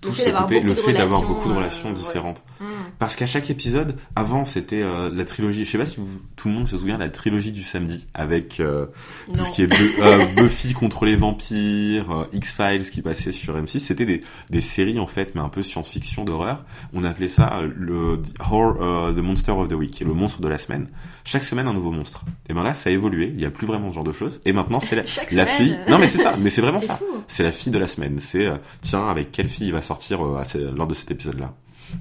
[0.00, 2.42] tout ce côté, le fait d'avoir beaucoup de euh, relations différentes.
[2.60, 2.64] Mm.
[2.98, 5.64] Parce qu'à chaque épisode, avant c'était euh, la trilogie.
[5.64, 8.06] Je sais pas si vous- tout le monde se souvient de la trilogie du samedi
[8.14, 8.86] avec euh,
[9.34, 9.94] tout ce qui est Bu-
[10.36, 13.78] Buffy contre les vampires, X-Files qui passait sur M6.
[13.78, 16.64] C'était des, des séries en fait, mais un peu science-fiction d'horreur.
[16.92, 20.88] On appelait ça le Horror, The Monster of the Week, le monstre de la semaine.
[21.24, 22.24] Chaque semaine un nouveau monstre.
[22.48, 23.30] Et ben là, ça a évolué.
[23.34, 24.40] Il y a plus vraiment ce genre de choses.
[24.44, 24.96] Et maintenant, c'est
[25.32, 25.76] la, fille.
[25.88, 26.34] Non mais c'est ça.
[26.38, 26.98] Mais c'est vraiment ça.
[27.28, 28.18] C'est la fille de la semaine.
[28.20, 31.52] C'est euh, tiens avec quelle fille il va sortir euh, lors de cet épisode-là.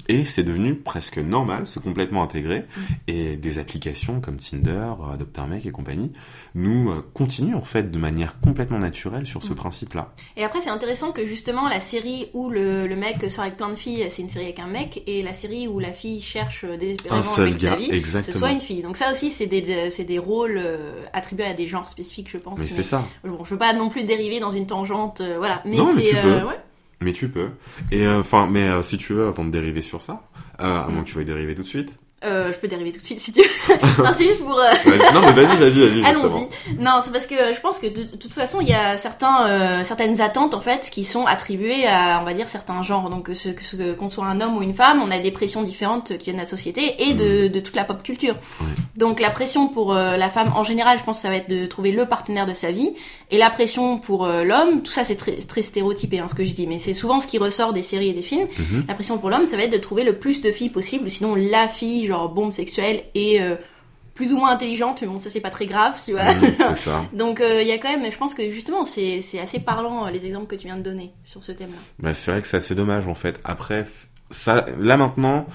[0.08, 2.60] Et c'est devenu presque normal, c'est complètement intégré.
[2.60, 2.82] Mm.
[3.08, 4.70] Et des applications comme Tinder,
[5.02, 6.12] euh, Adopt un mec et compagnie
[6.54, 9.48] nous euh, continuent en fait de manière complètement naturelle sur Mm.
[9.50, 10.14] ce principe-là.
[10.38, 13.70] Et après, c'est intéressant que justement la série où le, le mec sort avec plein
[13.70, 16.66] de filles, c'est une série avec un mec, et la série où la fille cherche
[16.66, 18.84] désespérément Un seul mec de sa gars, vie, ce soit une fille.
[18.84, 20.62] Donc ça aussi, c'est des, des rôles
[21.14, 22.60] attribués à des genres spécifiques, je pense.
[22.60, 23.04] Mais c'est ça.
[23.24, 25.64] Bon, je veux pas non plus dériver dans une tangente, euh, voilà.
[25.66, 26.48] Mais Non, mais c'est, tu euh, peux.
[26.50, 26.60] ouais.
[27.02, 27.50] Mais tu peux.
[27.92, 30.24] Et euh, enfin, mais euh, si tu veux, avant de dériver sur ça,
[30.60, 31.98] euh, à moins que tu veuilles dériver tout de suite.
[32.26, 33.76] Euh, je peux dériver tout de suite si tu veux.
[34.04, 34.60] non, c'est juste pour.
[34.60, 34.72] euh,
[35.14, 36.06] non, mais vas-y, vas-y, vas-y.
[36.06, 36.76] Allons-y.
[36.78, 39.48] Non, c'est parce que je pense que de, de toute façon, il y a certains,
[39.48, 43.10] euh, certaines attentes en fait qui sont attribuées à, on va dire, certains genres.
[43.10, 45.64] Donc, que ce, que qu'on soit un homme ou une femme, on a des pressions
[45.64, 48.36] différentes qui viennent de la société et de, de toute la pop culture.
[48.98, 51.50] Donc, la pression pour euh, la femme en général, je pense, que ça va être
[51.50, 52.94] de trouver le partenaire de sa vie.
[53.32, 56.44] Et la pression pour euh, l'homme, tout ça, c'est très, très stéréotypé, hein, ce que
[56.44, 58.48] je dis, mais c'est souvent ce qui ressort des séries et des films.
[58.58, 58.86] Mhm.
[58.88, 61.36] La pression pour l'homme, ça va être de trouver le plus de filles possible, sinon
[61.36, 63.56] la fille, genre bombe sexuelle et euh,
[64.16, 66.34] plus ou moins intelligente, mais bon, ça c'est pas très grave, tu vois.
[66.58, 67.06] C'est ça.
[67.14, 70.06] Donc euh, il y a quand même, je pense que justement, c'est c'est assez parlant
[70.08, 71.80] euh, les exemples que tu viens de donner sur ce thème-là.
[72.00, 73.40] Bah, c'est vrai que c'est assez dommage en fait.
[73.46, 73.86] Après,
[74.30, 75.46] ça, là maintenant,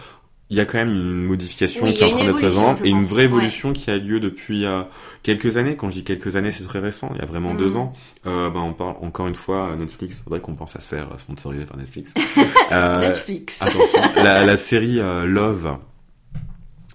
[0.50, 2.88] il y a quand même une modification Oui, qui est en train d'être présente et
[2.90, 3.06] une pense.
[3.10, 4.82] vraie évolution qui a lieu depuis euh,
[5.22, 5.76] quelques années.
[5.76, 7.10] Quand je dis quelques années, c'est très récent.
[7.14, 7.58] Il y a vraiment Mm.
[7.58, 7.92] deux ans.
[8.26, 10.20] Euh, bah, on parle encore une fois euh, Netflix.
[10.22, 12.12] Faudrait qu'on pense à se faire euh, sponsoriser par Netflix.
[12.72, 13.60] Euh, Netflix.
[13.60, 15.76] attention, la, la série euh, Love.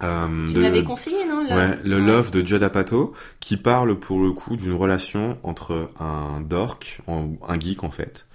[0.04, 2.06] Euh, tu l'avais conseillé, non là Ouais, le Ouais.
[2.08, 7.60] Love de Judd Apatow, qui parle pour le coup d'une relation entre un dork, un
[7.60, 8.26] geek en fait,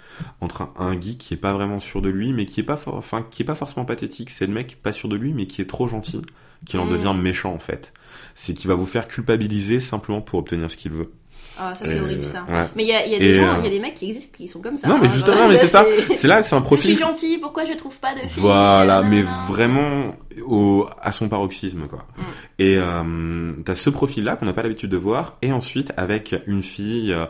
[0.41, 2.77] entre un, un geek qui est pas vraiment sûr de lui, mais qui est pas,
[2.77, 4.31] for- enfin, qui est pas forcément pathétique.
[4.31, 6.23] C'est le mec pas sûr de lui, mais qui est trop gentil,
[6.67, 6.91] qui en Mm.
[6.91, 7.93] devient méchant en fait.
[8.35, 11.11] C'est qui va vous faire culpabiliser simplement pour obtenir ce qu'il veut.
[11.59, 12.45] Ah, ça c'est horrible ça.
[12.49, 12.65] ouais.
[12.75, 13.95] Mais il y a, y a des Et, gens, euh, il y a des mecs
[13.95, 14.89] qui existent qui sont comme ça.
[14.89, 15.85] Non, mais hein, justement, genre, mais c'est ça.
[16.15, 16.99] c'est- là, c'est un Je suis profil.
[16.99, 20.15] gentil, pourquoi je trouve pas de filles Voilà, euh, mais vraiment
[20.45, 22.07] au, à son paroxysme, quoi.
[22.17, 22.23] Mm.
[22.59, 26.63] Et euh, t'as ce profil-là qu'on n'a pas l'habitude de voir, et ensuite avec une
[26.63, 27.27] fille euh,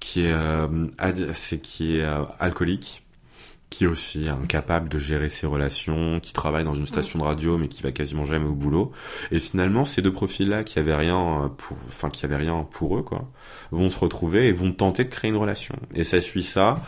[0.00, 0.66] qui est, euh,
[0.98, 3.04] ad- qui est euh, alcoolique,
[3.70, 7.58] qui est aussi incapable de gérer ses relations, qui travaille dans une station de radio
[7.58, 8.92] mais qui va quasiment jamais au boulot.
[9.30, 12.98] Et finalement, ces deux profils-là qui avaient rien euh, pour, enfin qui avaient rien pour
[12.98, 13.28] eux, quoi,
[13.70, 15.74] vont se retrouver et vont tenter de créer une relation.
[15.94, 16.82] Et ça suit ça.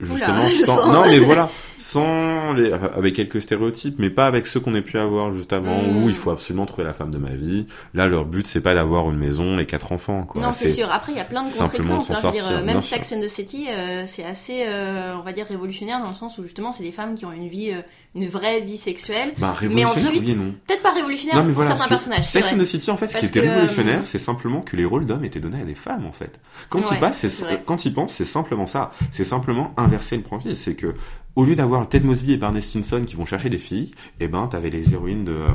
[0.00, 4.60] Justement, sans, non mais voilà, sans les, enfin, avec quelques stéréotypes, mais pas avec ceux
[4.60, 6.02] qu'on ait pu avoir juste avant, Mm.
[6.04, 7.66] où il faut absolument trouver la femme de ma vie.
[7.94, 10.40] Là, leur but, c'est pas d'avoir une maison et quatre enfants, quoi.
[10.42, 10.90] Non, c'est sûr.
[10.92, 12.12] Après, il y a plein de simplement contre-exemples.
[12.12, 12.20] hein.
[12.20, 12.82] s'en Je veux dire, sortir, euh, même.
[12.82, 16.38] Sex and the City, euh, c'est assez, euh, on va dire, révolutionnaire dans le sens
[16.38, 17.80] où justement, c'est des femmes qui ont une vie, euh,
[18.14, 19.34] une vraie vie sexuelle.
[19.38, 20.52] Bah, révolutionnaire, ensuite, oui.
[20.66, 22.24] Peut-être pas révolutionnaire Non, mais pour voilà, certains personnages.
[22.28, 24.62] c'est Sex and the City, en fait, ce qui était que, euh, révolutionnaire, c'est simplement
[24.62, 26.40] que les rôles d'hommes étaient donnés à des femmes, en fait.
[26.68, 28.90] Quand Ouais, ils passent, c'est quand ils pensent, c'est simplement ça.
[29.12, 30.54] C'est simplement inverser le principe.
[30.54, 30.94] C'est que,
[31.36, 34.48] au lieu d'avoir Ted Mosby et Barney Stinson qui vont chercher des filles, eh ben,
[34.48, 35.48] t'avais les héroïnes de, euh,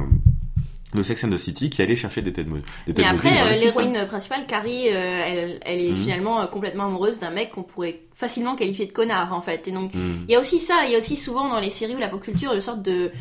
[0.96, 3.28] de Sex and the City qui allaient chercher des Ted, Mo- des Ted Mais Mosby
[3.28, 5.98] après, et Barney euh, l'héroïne principale, Carrie, euh, elle, elle est Mhm.
[6.04, 9.68] finalement euh, complètement amoureuse d'un mec qu'on pourrait facilement qualifier de connard, en fait.
[9.68, 10.24] Et donc, Hmm.
[10.28, 12.08] il y a aussi ça, il y a aussi souvent dans les séries ou la
[12.08, 13.12] pop culture, une sorte de...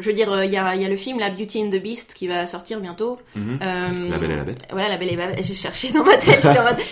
[0.00, 1.80] Je veux dire, il y, a, il y a le film La Beauty and the
[1.80, 3.16] Beast qui va sortir bientôt.
[3.36, 3.58] Mhm.
[3.62, 4.66] Euh, La Belle et la Bête.
[4.72, 5.44] Voilà, La Belle et la Bête.
[5.46, 6.42] J'ai cherché dans ma tête,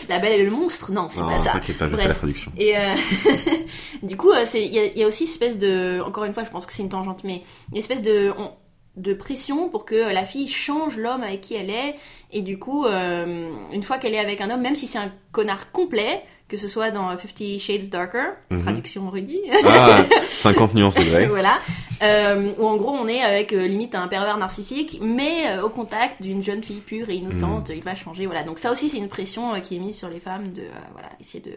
[0.09, 0.93] La Belle et le monstre.
[0.93, 1.51] Non, c'est pas ça.
[1.51, 2.53] t'inquiète pas, je fais la traduction.
[2.57, 2.95] Et euh,
[4.05, 6.33] du coup, c'est il y, a- il y a aussi une espèce de, encore une
[6.35, 7.43] fois, je pense que c'est une tangente, mais
[7.73, 8.51] une espèce de on-
[8.97, 11.97] de pression pour que la fille change l'homme avec qui elle est,
[12.33, 15.11] et du coup, euh, une fois qu'elle est avec un homme, même si c'est un
[15.33, 18.63] connard complet, que ce soit dans Fifty Shades Darker, Mhm.
[18.63, 21.25] traduction Rudy, Ah, 50 nuances de grey.
[21.31, 21.59] voilà,
[22.03, 26.21] euh, où en gros on est avec euh, limite un pervers narcissique, mais au contact
[26.21, 27.77] d'une jeune fille pure et innocente, Mhm.
[27.77, 28.43] il va changer, voilà.
[28.43, 31.43] Donc ça aussi c'est une pression qui est mise sur les femmes de, voilà, essayer
[31.43, 31.55] de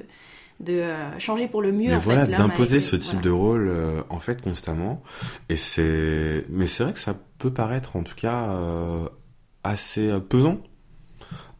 [0.60, 1.90] de euh, changer pour le mieux.
[1.90, 3.26] Mais en voilà, d'imposer ce type voilà.
[3.26, 5.02] de rôle, euh, en fait, constamment.
[5.50, 9.08] Et c'est, mais c'est vrai que ça peut paraître, en tout cas, euh,
[9.64, 10.60] assez pesant.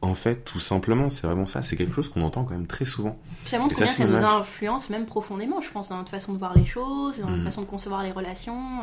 [0.02, 1.62] En fait, tout simplement, c'est vraiment ça.
[1.62, 3.18] C'est quelque chose qu'on entend quand même très souvent.
[3.42, 6.34] Puis ça montre Et combien ça nous influence même profondément, je pense, dans notre façon
[6.34, 7.46] de voir les choses, dans notre Mhm.
[7.46, 8.82] façon de concevoir les relations.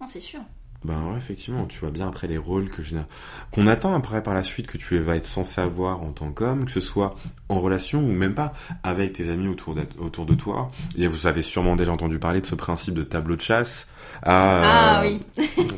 [0.00, 0.40] Non, c'est sûr.
[0.84, 2.96] Ben ouais, effectivement, tu vois bien après les rôles que je
[3.50, 6.66] qu'on attend après par la suite que tu vas être censé avoir en tant qu'homme,
[6.66, 7.16] que ce soit
[7.48, 10.70] en relation ou même pas avec tes amis autour de, autour de toi.
[10.98, 13.86] Et vous avez sûrement déjà entendu parler de ce principe de tableau de chasse.
[14.22, 15.20] Ah, Ah euh, oui.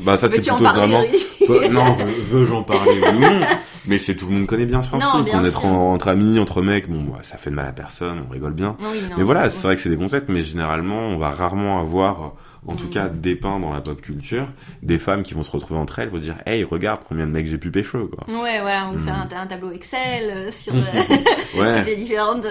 [0.01, 1.03] Bah ça c'est plutôt parler, vraiment.
[1.71, 1.97] Non,
[2.31, 3.39] veux-je en parler ou non?
[3.85, 5.25] Mais c'est tout le monde connaît bien ce Non, principe.
[5.25, 7.71] bien on est en- entre amis, entre mecs, bon, bah, ça fait de mal à
[7.71, 8.75] personne, on rigole bien.
[8.81, 11.79] Oui, non, mais voilà, c'est vrai que c'est des concepts, mais généralement, on va rarement
[11.79, 12.33] avoir,
[12.67, 12.89] en tout Mm.
[12.89, 14.49] cas, dépeint dans la pop culture,
[14.83, 17.47] des femmes qui vont se retrouver entre elles, vont dire, hey, regarde combien de mecs
[17.47, 18.25] j'ai pu pécho, quoi.
[18.27, 22.45] Ouais, voilà, on va faire un, un tableau Excel euh, sur euh, toutes les différentes.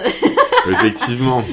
[0.71, 1.43] effectivement.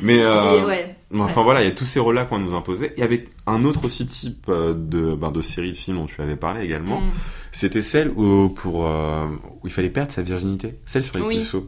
[0.00, 0.94] mais, euh, Et ouais.
[1.14, 2.92] Enfin voilà, il y a tous ces rôles-là qu'on va nous imposer.
[2.96, 6.20] Et avec un autre aussi type euh, de, ben, de série de films dont tu
[6.22, 7.10] avais parlé également, Mm.
[7.52, 9.26] c'était celle où, pour, euh,
[9.62, 10.78] où il fallait perdre sa virginité.
[10.86, 11.38] Celle sur les Oui.
[11.38, 11.66] puceaux.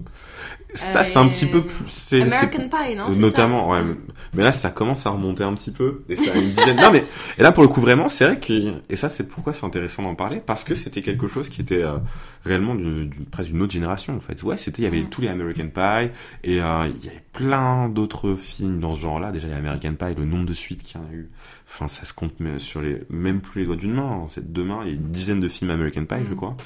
[0.77, 1.85] Ça, Euh, c'est un petit peu plus...
[1.87, 3.83] c'est- c'est- American Pie, non Notamment, ça ouais.
[3.85, 3.97] Mm.
[4.35, 6.03] Mais là, ça commence à remonter un petit peu.
[6.09, 6.77] Et ça a une dizaine.
[6.81, 7.05] non, mais,
[7.39, 10.03] et là, pour le coup, vraiment, c'est vrai que, et ça, c'est pourquoi c'est intéressant
[10.03, 11.99] d'en parler, parce que c'était quelque chose qui était, euh,
[12.45, 14.43] réellement d'une, d'une- presque d'une autre génération, en fait.
[14.43, 15.09] Ouais, c'était, il y avait Mm.
[15.11, 16.11] tous les American Pie,
[16.43, 19.31] et, euh, il y avait plein d'autres films dans ce genre-là.
[19.31, 21.31] Déjà, les American Pie, le nombre de suites qu'il y en a eu.
[21.67, 24.11] Enfin, ça se compte sur les, même plus les doigts d'une main.
[24.11, 24.27] hein.
[24.29, 24.81] C'est deux mains.
[24.85, 26.37] Il y a une dizaine de films American Pie, je Mm.
[26.37, 26.57] crois.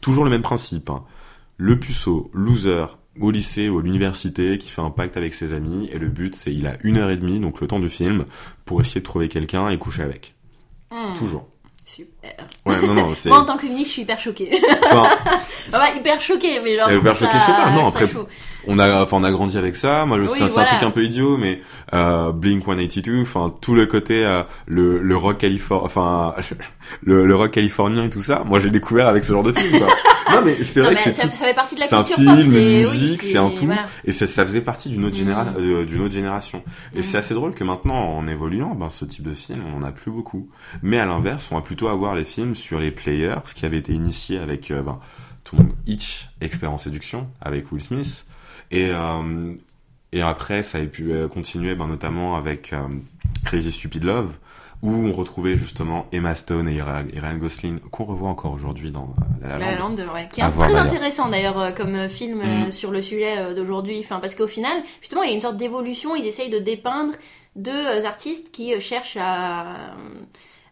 [0.00, 1.04] Toujours le même principe, hein.
[1.56, 2.86] Le puceau, loser,
[3.20, 6.34] au lycée ou à l'université, qui fait un pacte avec ses amis, et le but,
[6.36, 8.24] c'est il a une heure et demie, donc le temps du film,
[8.64, 10.34] pour essayer de trouver quelqu'un et coucher avec.
[10.92, 11.14] Mm.
[11.16, 11.48] Toujours.
[11.94, 12.34] Super.
[12.66, 13.28] Ouais, non, non, c'est...
[13.30, 14.60] Moi, en tant que féministe, je suis hyper choquée.
[14.84, 15.08] Enfin,
[15.72, 16.88] Enfin, hyper choquée, mais genre.
[16.88, 18.26] Euh, hyper choquée, je sais pas, non, après, chaud.
[18.66, 20.04] on a, enfin, on a grandi avec ça.
[20.06, 21.60] Moi, je, Oui, c'est, un truc un peu idiot, mais
[21.94, 26.34] euh, Blink 182, enfin, tout le côté, euh, le, le rock californien, enfin,
[27.02, 28.44] le, le rock californien et tout ça.
[28.46, 29.78] Moi, j'ai découvert avec ce genre de film.
[29.78, 29.88] Quoi.
[30.32, 31.94] non, mais c'est Non, vrai mais que ça, tout- ça fait partie de la c'est
[31.94, 33.66] un film, une oui, musique, c'est un tout.
[33.66, 33.86] voilà.
[34.06, 35.54] Et ça, ça faisait partie d'une autre, généra- Mhm.
[35.80, 36.62] euh, d'une autre génération.
[36.94, 37.02] Et Mhm.
[37.02, 39.92] c'est assez drôle que maintenant, en évoluant, ben, ce type de film, on en a
[39.92, 40.48] plus beaucoup.
[40.82, 43.78] Mais à l'inverse, on va plutôt avoir les films sur les players, ce qui avait
[43.78, 44.98] été initié avec euh, ben,
[45.44, 48.24] tout le monde, Hitch, expert en séduction, avec Will Smith.
[48.72, 49.54] Et, euh,
[50.10, 52.78] et après, ça a pu euh, continuer ben, notamment avec euh,
[53.44, 54.34] Crazy Stupid Love,
[54.82, 59.50] où on retrouvait justement Emma Stone et Ryan Gosling, qu'on revoit encore aujourd'hui dans La
[59.50, 59.94] La La Land.
[60.12, 62.72] Ouais, qui est très intéressant d'ailleurs comme film Mhm.
[62.72, 64.00] sur le sujet d'aujourd'hui.
[64.00, 66.16] Enfin, parce qu'au final, justement, il y a une sorte d'évolution.
[66.16, 67.12] Ils essayent de dépeindre
[67.54, 69.94] deux artistes qui cherchent à,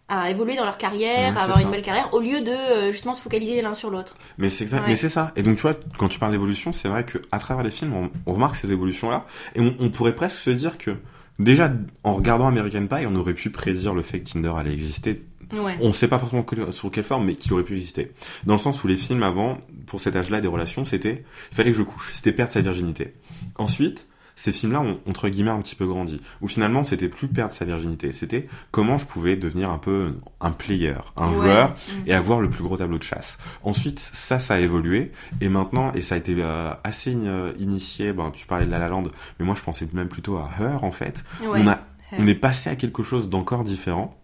[0.09, 1.63] à évoluer dans leur carrière, Ouais, à avoir ça.
[1.65, 4.15] une belle carrière, au lieu de euh, justement se focaliser l'un sur l'autre.
[4.39, 4.89] Mais c'est exact, Ouais.
[4.89, 5.33] mais c'est ça.
[5.37, 7.93] Et donc tu vois, quand tu parles d'évolution, c'est vrai que à travers les films,
[7.95, 10.97] on, on remarque ces évolutions-là, et on, on pourrait presque se dire que
[11.39, 11.73] déjà
[12.05, 15.25] en regardant American Pie, on aurait pu prédire le fait que Tinder allait exister.
[15.53, 15.77] Ouais.
[15.81, 18.11] On sait pas forcément que- sur quelle forme, mais qu'il aurait pu exister.
[18.47, 21.71] Dans le sens où les films avant, pour cet âge-là, des relations, c'était il fallait
[21.71, 23.13] que je couche, c'était perdre sa virginité.
[23.57, 24.07] Ensuite,
[24.39, 26.21] ces films-là ont entre guillemets un petit peu grandi.
[26.43, 30.51] Où finalement, c'était plus perdre sa virginité, c'était comment je pouvais devenir un peu un
[30.53, 31.33] player, un Ouais.
[31.35, 32.03] joueur, Mhm.
[32.07, 33.39] et avoir le plus gros tableau de chasse.
[33.65, 38.13] Ensuite, ça, ça a évolué, et maintenant, et ça a été euh, assez euh, initié,
[38.13, 39.05] ben, tu parlais de La La Land,
[39.41, 41.25] mais moi je pensais même plutôt à Her, en fait.
[41.41, 41.49] Ouais.
[41.63, 41.81] On, a,
[42.19, 44.17] on est passé à quelque chose d'encore différent,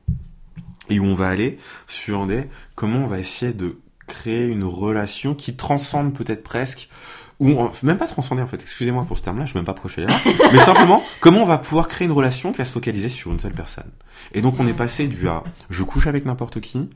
[0.90, 2.44] et où on va aller sur des,
[2.74, 6.90] comment on va essayer de créer une relation qui transcende peut-être presque,
[7.42, 10.02] ou même pas transcender en fait, excusez-moi pour ce terme-là, je vais même pas procher
[10.02, 10.14] là,
[10.52, 13.40] mais simplement, comment on va pouvoir créer une relation qui va se focaliser sur une
[13.40, 13.90] seule personne?
[14.32, 16.88] Et donc on est passé du à, je couche avec n'importe qui,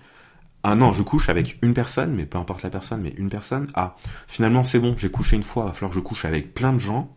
[0.62, 3.68] ah non, je couche avec une personne, mais peu importe la personne, mais une personne.
[3.74, 6.54] Ah, finalement c'est bon, j'ai couché une fois, il va falloir que je couche avec
[6.54, 7.10] plein de gens.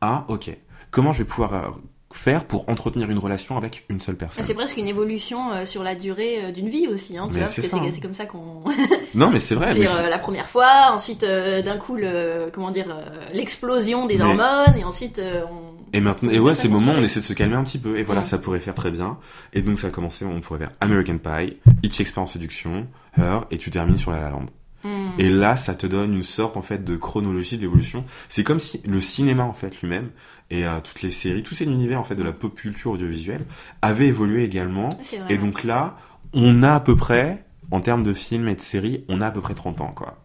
[0.00, 0.56] Ah, ok.
[0.90, 1.70] Comment je vais pouvoir euh,
[2.16, 5.82] faire pour entretenir une relation avec une seule personne C'est presque une évolution euh, sur
[5.82, 7.90] la durée euh, d'une vie aussi, hein, tu Mais vois, parce c'est que c'est hein.
[7.92, 8.62] c'est comme ça qu'on
[9.14, 9.74] Non, mais c'est vrai.
[9.74, 12.86] Mais dire, euh, la première fois, ensuite d'un coup le comment dire
[13.32, 17.20] l'explosion des Mais- hormones et ensuite on Et maintenant, et ouais, ces moments, on essaie
[17.20, 17.98] de se calmer un petit peu.
[17.98, 18.26] Et voilà, Mm.
[18.26, 19.18] ça pourrait faire très bien.
[19.52, 22.86] Et donc, ça a commencé, on pourrait faire American Pie, Hitch Expert en séduction,
[23.18, 24.46] Her, et tu termines sur La La Land.
[24.84, 25.08] Hmm.
[25.18, 28.04] Et là, ça te donne une sorte, en fait, de chronologie de l'évolution.
[28.28, 30.10] C'est comme si le cinéma, en fait, lui-même,
[30.50, 33.44] et euh, toutes les séries, tout cet univers, en fait, de la pop culture audiovisuelle,
[33.80, 34.88] avait évolué également.
[34.88, 35.22] Vrai.
[35.28, 35.96] Et donc là,
[36.34, 39.30] on a à peu près, en termes de films et de séries, on a à
[39.30, 40.18] peu près 30 ans, quoi.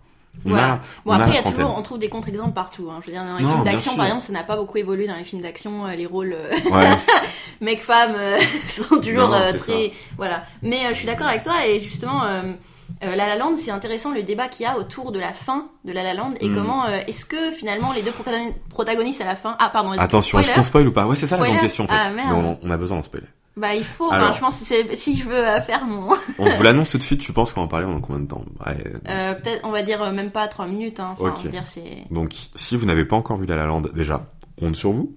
[0.45, 0.73] On Voilà.
[0.73, 2.89] a, Bon on après, y a toujours, on trouve des contre-exemples partout.
[2.91, 2.99] Hein.
[3.01, 5.07] Je veux dire, dans les Non, films d'action, par exemple, ça n'a pas beaucoup évolué
[5.07, 5.87] dans les films d'action.
[5.87, 6.89] euh, Les rôles euh, Ouais.
[7.61, 8.15] mec-femme
[8.61, 10.43] sont toujours Non, très, voilà.
[10.61, 12.53] Mais euh, je suis d'accord avec toi et justement, euh,
[13.03, 15.69] euh, La La Land, c'est intéressant le débat qu'il y a autour de la fin
[15.85, 16.55] de La La Land et Mm.
[16.55, 20.39] comment euh, est-ce que finalement les deux protagoni- protagonistes à la fin, ah pardon, Attention,
[20.39, 21.05] est-ce qu'on spoil ou pas?
[21.07, 21.93] Ouais, c'est ça la grande question en fait.
[21.97, 22.29] Ah, merde.
[22.29, 23.27] Mais on, on a besoin d'en spoiler.
[23.55, 24.11] Bah il faut.
[24.11, 24.33] Alors.
[24.35, 27.21] je pense que si je veux euh, faire mon, On vous l'annonce tout de suite,
[27.21, 28.43] tu penses qu'on va en parler pendant combien de temps?
[28.65, 28.77] Ouais,
[29.09, 30.99] euh, peut-être, on va dire même pas trois minutes.
[30.99, 31.15] Hein.
[31.17, 31.37] Enfin, Ok.
[31.39, 32.03] on va dire c'est.
[32.11, 34.27] Donc, si vous n'avez pas encore vu La La Land, déjà,
[34.61, 35.11] honte sur vous.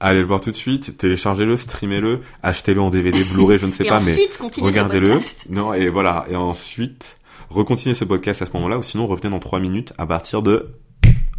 [0.00, 3.84] Allez le voir tout de suite, téléchargez-le, streamez-le, achetez-le en DVD, Blu-ray, je ne sais
[3.84, 5.20] et pas, mais ensuite, continuez ce regardez-le.
[5.50, 6.24] Non, et voilà.
[6.30, 7.18] Et ensuite,
[7.50, 10.76] recontinuez ce podcast à ce moment-là, ou sinon revenez dans 3 minutes à partir de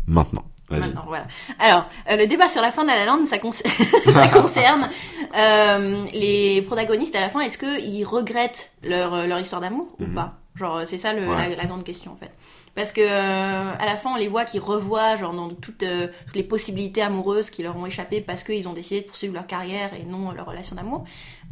[0.07, 0.43] maintenant.
[0.71, 1.25] Maintenant, voilà.
[1.57, 3.51] Alors, euh, le débat sur la fin de La La Land, ça, con-
[4.13, 4.87] ça concerne
[5.35, 7.39] euh, les protagonistes à la fin.
[7.39, 10.13] Est-ce qu'ils regrettent leur, euh, leur histoire d'amour ou Mhm.
[10.13, 10.33] pas?
[10.55, 11.49] Genre, c'est ça le, Ouais.
[11.49, 12.31] la, la grande question en fait.
[12.79, 16.07] Parce que euh, à la fin, on les voit qui revoient genre dans toutes, euh,
[16.27, 19.45] toutes les possibilités amoureuses qui leur ont échappé parce qu'ils ont décidé de poursuivre leur
[19.47, 21.03] carrière et non leur relation d'amour.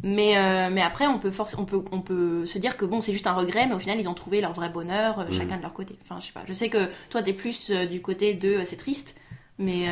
[0.02, 3.12] Mais euh, mais après, on peut on peut on peut se dire que bon, c'est
[3.12, 5.36] juste un regret, mais au final, ils ont trouvé leur vrai bonheur, Mhm.
[5.36, 5.98] chacun de leur côté.
[6.02, 6.44] Enfin, je sais pas.
[6.48, 9.14] Je sais que toi, t'es plus du côté de c'est triste,
[9.58, 9.86] mais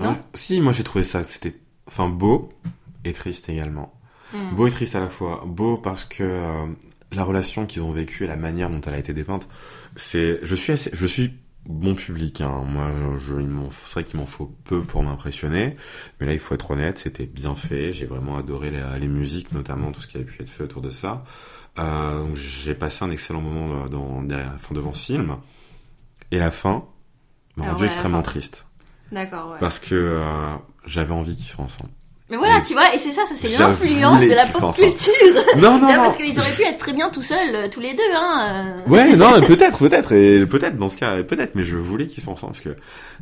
[0.00, 0.08] non?
[0.10, 0.16] Ouais.
[0.34, 1.54] Si, moi j'ai trouvé ça, c'était,
[1.86, 2.48] enfin, beau
[3.04, 3.92] et triste également.
[4.32, 4.56] Hmm.
[4.56, 5.44] Beau et triste à la fois.
[5.46, 6.66] Beau parce que
[7.12, 9.46] la relation qu'ils ont vécue et la manière dont elle a été dépeinte,
[9.96, 11.34] c'est, je suis assez, je suis
[11.66, 12.62] bon public, hein.
[12.66, 15.76] Moi, je, il m'en- c'est vrai qu'il m'en faut peu pour m'impressionner.
[16.20, 17.92] Mais là, il faut être honnête, c'était bien fait.
[17.92, 20.82] J'ai vraiment adoré les, les musiques, notamment tout ce qui avait pu être fait autour
[20.82, 21.24] de ça.
[21.78, 25.36] Euh, donc j'ai passé un excellent moment dans, derrière, enfin, devant ce film.
[26.30, 26.84] Et la fin
[27.56, 28.66] m'a Alors, rendu ouais, la extrêmement triste.
[29.10, 29.58] D'accord, ouais.
[29.60, 30.54] Parce que euh,
[30.86, 31.90] j'avais envie qu'ils soient ensemble.
[32.32, 35.12] Mais voilà, tu vois, et c'est ça, ça c'est l'influence de la pop culture.
[35.58, 35.96] Non, non, non.
[35.96, 38.72] parce qu'ils auraient pu être très bien tout seuls, euh, tous les deux, hein.
[38.86, 38.90] euh.
[38.90, 42.32] Ouais, non, peut-être, peut-être, et peut-être dans ce cas, peut-être, mais je voulais qu'ils soient
[42.32, 42.74] ensemble parce que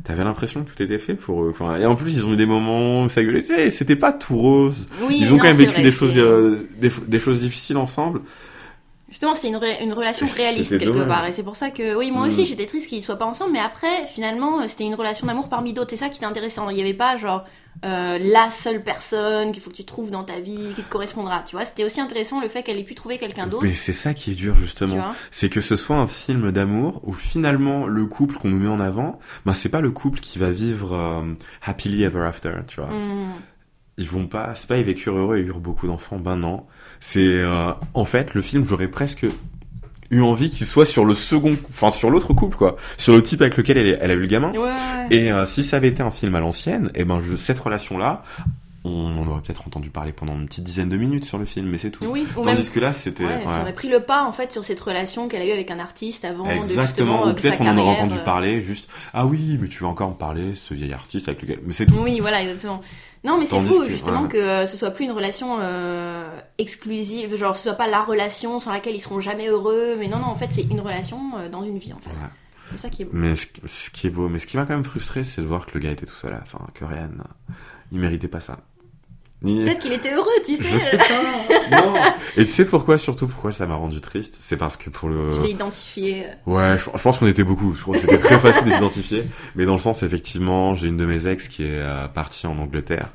[0.05, 1.49] t'avais l'impression que tout était fait pour eux.
[1.53, 3.41] Enfin, et en plus, ils ont eu des moments où ça gueulait.
[3.41, 4.87] C'était pas tout rose.
[5.01, 7.75] Oui, ils ont non, quand même vécu vrai, des choses, euh, des, des choses difficiles
[7.75, 8.21] ensemble.
[9.21, 9.49] Justement, c'était
[9.83, 11.07] une, une relation réaliste quelque dommage.
[11.07, 11.25] part.
[11.27, 12.29] Et c'est pour ça que, oui, moi Mm.
[12.31, 13.51] aussi, j'étais triste qu'ils soient pas ensemble.
[13.51, 15.91] Mais après, finalement, euh, c'était une relation d'amour parmi d'autres.
[15.91, 16.71] C'est ça qui était intéressant.
[16.71, 17.45] Il y avait pas, genre,
[17.85, 21.43] euh, la seule personne qu'il faut que tu trouves dans ta vie qui te correspondra.
[21.45, 23.63] Tu vois, c'était aussi intéressant le fait qu'elle ait pu trouver quelqu'un d'autre.
[23.63, 24.97] Mais c'est ça qui est dur justement.
[25.29, 28.79] C'est que ce soit un film d'amour où finalement le couple qu'on nous met en
[28.79, 31.21] avant, ben c'est pas le couple qui va vivre euh,
[31.63, 32.89] happily ever after, tu vois.
[32.89, 33.33] Mm.
[33.97, 36.65] ils vont pas, c'est pas ils vécurent heureux et eurent beaucoup d'enfants, ben non.
[37.01, 39.25] C'est, euh, en fait, le film, j'aurais presque
[40.11, 42.77] eu envie qu'il soit sur le second, enfin sur l'autre couple, quoi.
[42.97, 44.51] Sur le type avec lequel elle, a eu le gamin.
[44.51, 45.07] Ouais.
[45.09, 48.23] Et euh, si ça avait été un film à l'ancienne, et ben je, cette relation-là,
[48.83, 51.67] on en aurait peut-être entendu parler pendant une petite dizaine de minutes sur le film,
[51.67, 52.03] mais c'est tout.
[52.05, 53.23] Oui, même Tandis que là, c'était...
[53.25, 53.61] Ouais, ça ouais.
[53.61, 56.25] aurait pris le pas en fait sur cette relation qu'elle a eue avec un artiste
[56.25, 59.67] avant Exactement, ou euh, peut-être on en aurait entendu euh, parler, juste ah oui, mais
[59.67, 61.95] tu vas encore me parler, ce vieil artiste avec lequel, mais c'est tout.
[62.01, 62.81] Oui, voilà, exactement.
[63.23, 64.29] Non, mais c'est fou que- justement ouais.
[64.29, 68.59] que euh, ce soit plus une relation euh, exclusive, genre ce soit pas la relation
[68.59, 71.49] sans laquelle ils seront jamais heureux, mais non, non, en fait c'est une relation euh,
[71.49, 72.09] dans une vie en fait.
[72.71, 73.11] C'est ça qui est beau.
[73.13, 75.45] Mais ce, ce qui est beau, mais ce qui m'a quand même frustré, c'est de
[75.45, 77.09] voir que le gars était tout seul à la fin, que Ryan,
[77.91, 78.57] il méritait pas ça.
[79.43, 80.63] Ni- Peut-être qu'il était heureux, tu sais.
[80.63, 81.05] Je sais pas.
[81.81, 81.93] non.
[82.37, 85.29] Et tu sais pourquoi, surtout pourquoi ça m'a rendu triste, c'est parce que pour le.
[85.33, 86.25] Tu t'es identifié.
[86.47, 87.73] euh, Ouais, je, je pense qu'on était beaucoup.
[87.73, 89.23] Je pense que c'était très facile de s'identifier.
[89.55, 92.57] Mais dans le sens, effectivement, j'ai une de mes ex qui est euh, partie en
[92.59, 93.09] Angleterre.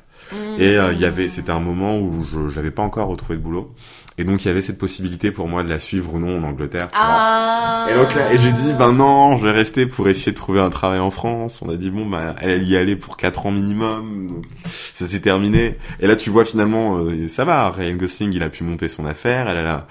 [0.59, 3.41] Et euh, il y avait, c'était un moment où je j'avais pas encore retrouvé de
[3.41, 3.73] boulot.
[4.19, 6.43] Et donc il y avait cette possibilité pour moi de la suivre ou non en
[6.43, 6.87] Angleterre.
[6.91, 7.05] Tu vois.
[7.07, 7.87] Ah.
[7.91, 10.59] Et donc là, et j'ai dit, ben non, je vais rester pour essayer de trouver
[10.59, 11.61] un travail en France.
[11.61, 14.27] On a dit, bon, bah, elle, elle y allait pour 4 ans minimum.
[14.27, 15.77] Donc, ça s'est terminé.
[15.99, 17.69] Et là, tu vois, finalement, euh, ça va.
[17.69, 19.47] Ryan Gosling, il a pu monter son affaire.
[19.49, 19.85] Elle, elle a,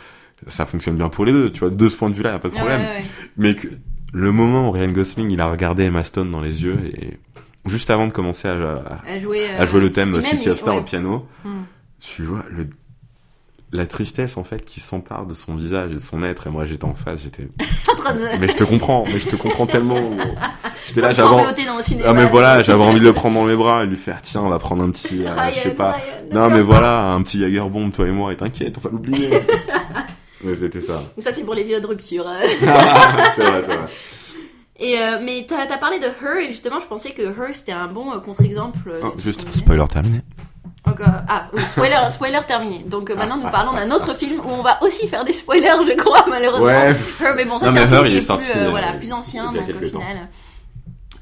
[0.49, 1.51] ça fonctionne bien pour les deux.
[1.53, 2.81] Tu vois, de ce point de vue-là, y a pas de problème.
[2.81, 3.05] ouais, ouais.
[3.37, 3.69] Mais que,
[4.13, 7.17] le moment où Ryan Gosling, il a regardé Emma Stone dans les yeux et,
[7.67, 9.47] juste avant de commencer à, à, À jouer.
[9.51, 11.63] euh, à jouer le thème City of Star au piano, Hmm.
[12.01, 12.67] tu vois, le,
[13.73, 16.47] la tristesse, en fait, qui s'empare de son visage et de son être.
[16.47, 17.49] Et moi, j'étais en face, j'étais,
[18.41, 19.99] mais je te comprends, mais je te comprends tellement.
[20.87, 21.45] J'étais là, j'avais,
[22.05, 24.43] ah mais voilà, j'avais envie de le prendre dans mes bras et lui faire, tiens,
[24.43, 25.93] on va prendre un petit, euh, Ryan, je sais pas.
[25.93, 28.91] Ryan, Non mais voilà, un petit Jager bomb, toi et moi, et t'inquiète, on va
[28.91, 29.31] l'oublier.
[30.45, 31.03] mais c'était ça.
[31.19, 32.25] Ça c'est pour les vidéos de rupture.
[32.49, 33.89] c'est vrai, c'est vrai.
[34.79, 37.73] Et euh, mais t'as as parlé de Her et justement je pensais que Her c'était
[37.73, 38.93] un bon euh, contre-exemple.
[39.03, 40.21] Oh, juste, spoiler terminé.
[40.99, 42.79] Donc, euh, ah oui, spoiler, spoiler terminé.
[42.87, 45.85] Donc euh, maintenant nous parlons d'un autre film où on va aussi faire des spoilers,
[45.87, 46.67] je crois malheureusement.
[46.67, 46.97] Ouais.
[47.21, 49.53] Her, mais bon ça c'est un film qui est sorti, plus, euh, voilà, plus ancien
[49.53, 50.01] donc au temps.
[50.01, 50.29] final.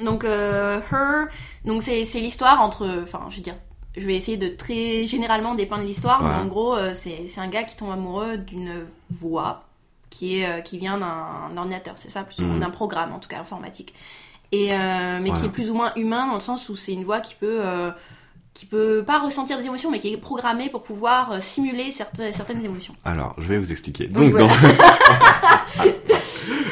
[0.01, 1.27] Donc Her,
[1.65, 3.55] donc c'est c'est l'histoire entre, enfin je veux dire,
[3.97, 6.35] je vais essayer de très généralement dépeindre l'histoire, mais Ouais.
[6.37, 9.65] en gros c'est c'est un gars qui tombe amoureux d'une voix
[10.11, 12.61] qui est qui vient d'un ordinateur, c'est ça, plus ou Mhm.
[12.61, 13.95] d'un programme en tout cas informatique.
[14.53, 14.69] Et
[15.21, 15.39] mais Ouais.
[15.39, 17.61] qui est plus ou moins humain dans le sens où c'est une voix qui peut
[18.55, 22.33] qui peut pas ressentir des émotions, mais qui est programmée pour pouvoir euh, simuler certaines,
[22.33, 22.95] certaines émotions.
[23.05, 24.07] Alors, je vais vous expliquer.
[24.07, 24.49] Donc, voilà.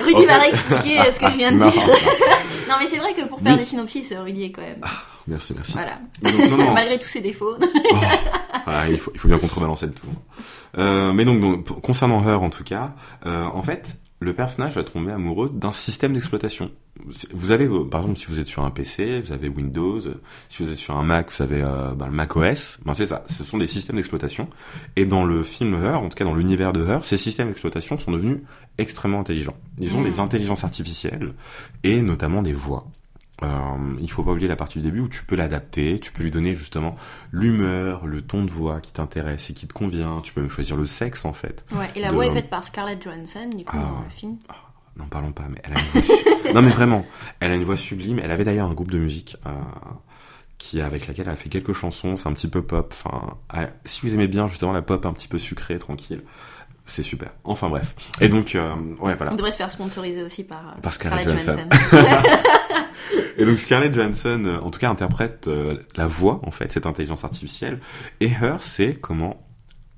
[0.04, 1.68] Rudy va réexpliquer euh, ce que je viens de Non.
[1.68, 1.82] dire.
[2.68, 3.58] non, mais c'est vrai que pour faire Oui.
[3.58, 4.80] des synopsis, euh, Rudy est quand même.
[5.28, 5.72] Merci, merci.
[5.74, 5.98] Voilà.
[6.22, 7.56] Donc, non, non, Malgré tous ses défauts.
[8.66, 10.06] Ah, il, faut, il faut bien contrebalancer le tout.
[10.78, 12.92] Euh, mais donc, concernant Her en tout cas,
[13.26, 16.70] euh, en fait, le personnage va tomber amoureux d'un système d'exploitation.
[17.32, 20.00] Vous avez, euh, par exemple, si vous êtes sur un PC, vous avez Windows.
[20.48, 22.78] Si vous êtes sur un Mac, vous avez euh, bah, le Mac OS.
[22.84, 23.24] Ben, c'est ça.
[23.28, 24.48] Ce sont des systèmes d'exploitation.
[24.96, 27.98] Et dans le film Her, en tout cas dans l'univers de Her, ces systèmes d'exploitation
[27.98, 28.38] sont devenus
[28.78, 29.56] extrêmement intelligents.
[29.78, 30.04] Ils ont Mm.
[30.04, 31.34] des intelligences artificielles
[31.82, 32.86] et notamment des voix.
[33.42, 36.22] Euh, il faut pas oublier la partie du début où tu peux l'adapter, tu peux
[36.22, 36.94] lui donner justement
[37.32, 40.20] l'humeur, le ton de voix qui t'intéresse et qui te convient.
[40.22, 41.64] Tu peux même choisir le sexe en fait.
[41.72, 43.82] Ouais, et la De voix est faite par Scarlett Johansson, du coup, Ah.
[43.82, 44.36] dans le film.
[44.96, 46.12] N'en parlons pas, mais elle a une voix su-
[46.54, 47.06] non mais vraiment,
[47.40, 48.18] elle a une voix sublime.
[48.22, 49.50] Elle avait d'ailleurs un groupe de musique euh,
[50.58, 52.14] qui avec laquelle elle a fait quelques chansons.
[52.16, 52.92] C'est un petit peu pop.
[53.04, 56.22] Enfin, elle- si vous aimez bien justement la pop un petit peu sucrée, tranquille,
[56.84, 57.32] c'est super.
[57.44, 57.94] Enfin bref.
[58.20, 59.32] Et donc euh, ouais voilà.
[59.32, 61.68] On devrait se faire sponsoriser aussi par, euh, Par Scarlett Scarlett Johansson.
[63.38, 66.86] Et donc Scarlett Johansson, euh, en tout cas, interprète euh, la voix, en fait, cette
[66.86, 67.80] intelligence artificielle.
[68.20, 69.46] Et Her, c'est comment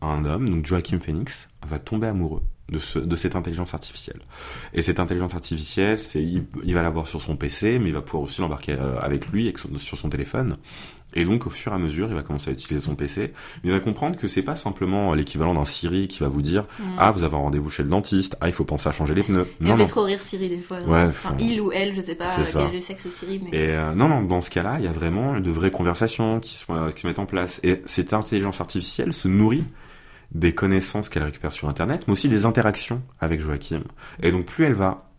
[0.01, 4.21] un homme, donc Joachim Phoenix, va tomber amoureux de, ce, de cette intelligence artificielle.
[4.73, 8.01] Et cette intelligence artificielle, c'est il, il va l'avoir sur son PC, mais il va
[8.03, 10.57] pouvoir aussi l'embarquer euh, avec lui, avec son- sur son téléphone.
[11.17, 13.33] Et donc, au fur et à mesure, il va commencer à utiliser son PC.
[13.63, 16.65] Mais il va comprendre que c'est pas simplement l'équivalent d'un Siri qui va vous dire
[16.81, 16.83] Mm.
[16.99, 18.37] Ah, vous avez un rendez-vous chez le dentiste.
[18.41, 19.47] Ah, il faut penser à changer les pneus.
[19.61, 19.89] Elle Non, fait non.
[19.89, 20.81] trop rire Siri des fois.
[20.81, 23.51] Ouais, enfin, il ou elle, je sais pas quel est le sexe Siri, mais.
[23.57, 26.55] Et euh, non, non, dans ce cas-là, il y a vraiment de vraies conversations qui,
[26.55, 27.61] sont, qui se mettent en place.
[27.63, 29.65] Et cette intelligence artificielle se nourrit
[30.35, 33.83] des connaissances qu'elle récupère sur Internet, mais aussi des interactions avec Joachim.
[34.23, 35.11] Et donc, plus elle va...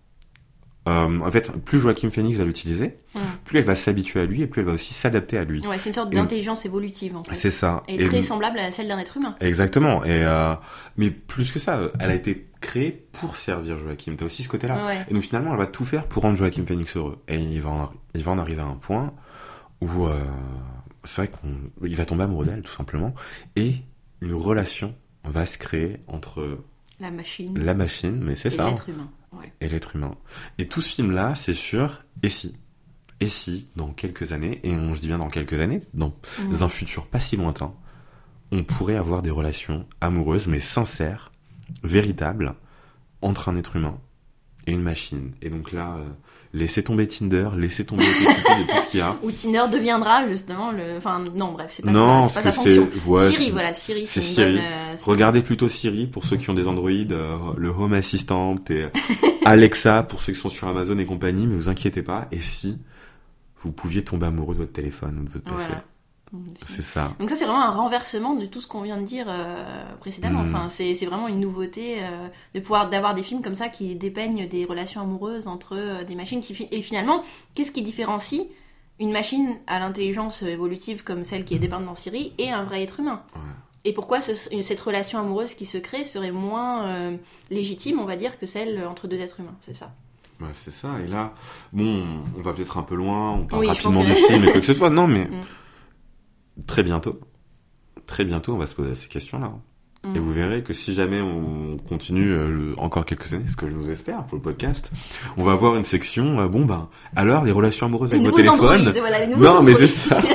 [0.87, 2.97] euh, en fait, plus Joachim Phoenix va l'utiliser,
[3.45, 5.65] plus elle va s'habituer à lui et plus elle va aussi s'adapter à lui.
[5.65, 7.35] Ouais, c'est une sorte d'intelligence évolutive en fait.
[7.35, 7.83] C'est ça.
[7.87, 9.35] Et, très semblable à celle d'un être humain.
[9.39, 10.03] Exactement.
[10.03, 10.53] Et euh,
[10.97, 14.15] mais plus que ça, elle a été créée pour servir Joachim.
[14.17, 14.85] T'as aussi ce côté-là.
[14.85, 15.05] Ouais.
[15.09, 17.23] Et donc finalement, elle va tout faire pour rendre Joachim Phoenix heureux.
[17.27, 19.13] Et il va en, il va en arriver à un point
[19.81, 20.19] où euh,
[21.03, 23.13] c'est vrai qu'on il va tomber amoureux d'elle tout simplement
[23.55, 23.75] et
[24.21, 24.95] une relation
[25.29, 26.59] va se créer entre
[26.99, 29.09] La machine la machine, mais c'est et ça, l'être humain.
[29.33, 29.51] Ouais.
[29.61, 30.15] et l'être humain.
[30.57, 32.55] Et tout ce film-là, c'est sur et si.
[33.21, 36.13] Et si, dans quelques années, et on, je dis bien dans quelques années, dans
[36.43, 36.63] Mm.
[36.63, 37.73] un futur pas si lointain,
[38.51, 41.31] on pourrait avoir des relations amoureuses, mais sincères,
[41.83, 42.55] véritables,
[43.21, 43.99] entre un être humain
[44.67, 45.33] et une machine.
[45.41, 46.05] Et donc là, euh,
[46.55, 48.11] laissez tomber Tinder, laissez tomber tout
[48.85, 49.17] ce qu'il y a.
[49.23, 50.97] Ou Tinder deviendra justement le.
[50.97, 52.41] Enfin, non, bref, c'est pas Non, ça.
[52.41, 53.07] Parce que sa c'est...
[53.07, 54.53] ouais, Siri, voilà, Siri, c'est Siri.
[54.53, 54.61] bonne.
[54.63, 58.55] euh, c'est- Regardez plutôt Siri pour ceux qui ont des Android, euh, le Home Assistant
[58.69, 58.85] et
[59.45, 62.27] Alexa pour ceux qui sont sur Amazon et compagnie, mais vous inquiétez pas.
[62.31, 62.79] Et si
[63.61, 65.83] vous pouviez tomber amoureux de votre téléphone ou de votre PC, Voilà.
[66.65, 67.11] C'est ça.
[67.19, 70.43] Donc ça c'est vraiment un renversement de tout ce qu'on vient de dire euh, précédemment.
[70.43, 70.47] Mm.
[70.47, 73.95] Enfin c'est c'est vraiment une nouveauté euh, de pouvoir d'avoir des films comme ça qui
[73.95, 77.23] dépeignent des relations amoureuses entre euh, des machines qui et finalement
[77.55, 78.41] qu'est-ce qui différencie
[78.99, 82.83] une machine à l'intelligence évolutive comme celle qui est dépeinte dans Siri et un vrai
[82.83, 83.21] être humain?
[83.35, 83.41] Ouais.
[83.87, 87.11] Et pourquoi ce- cette relation amoureuse qui se crée serait moins
[87.51, 89.91] légitime, on va dire, que celle entre deux êtres humains, c'est ça.
[90.53, 90.89] C'est ça.
[91.03, 91.33] Et là,
[91.71, 92.03] bon,
[92.37, 94.51] on va peut-être un peu loin, on parle Oui, rapidement pense du que- film et
[94.51, 94.89] quoi que ce soit.
[94.89, 95.41] Non, mais Mm.
[96.67, 97.19] Très bientôt,
[98.05, 99.51] très bientôt, on va se poser ces questions-là.
[100.03, 100.15] Mm.
[100.15, 103.73] Et vous verrez que si jamais on continue euh, encore quelques années, ce que je
[103.73, 104.91] nous espère pour le podcast,
[105.37, 108.93] on va avoir une section, euh, bon ben, alors les relations amoureuses avec vos téléphones.
[108.97, 110.21] voilà, Non, mais c'est ça.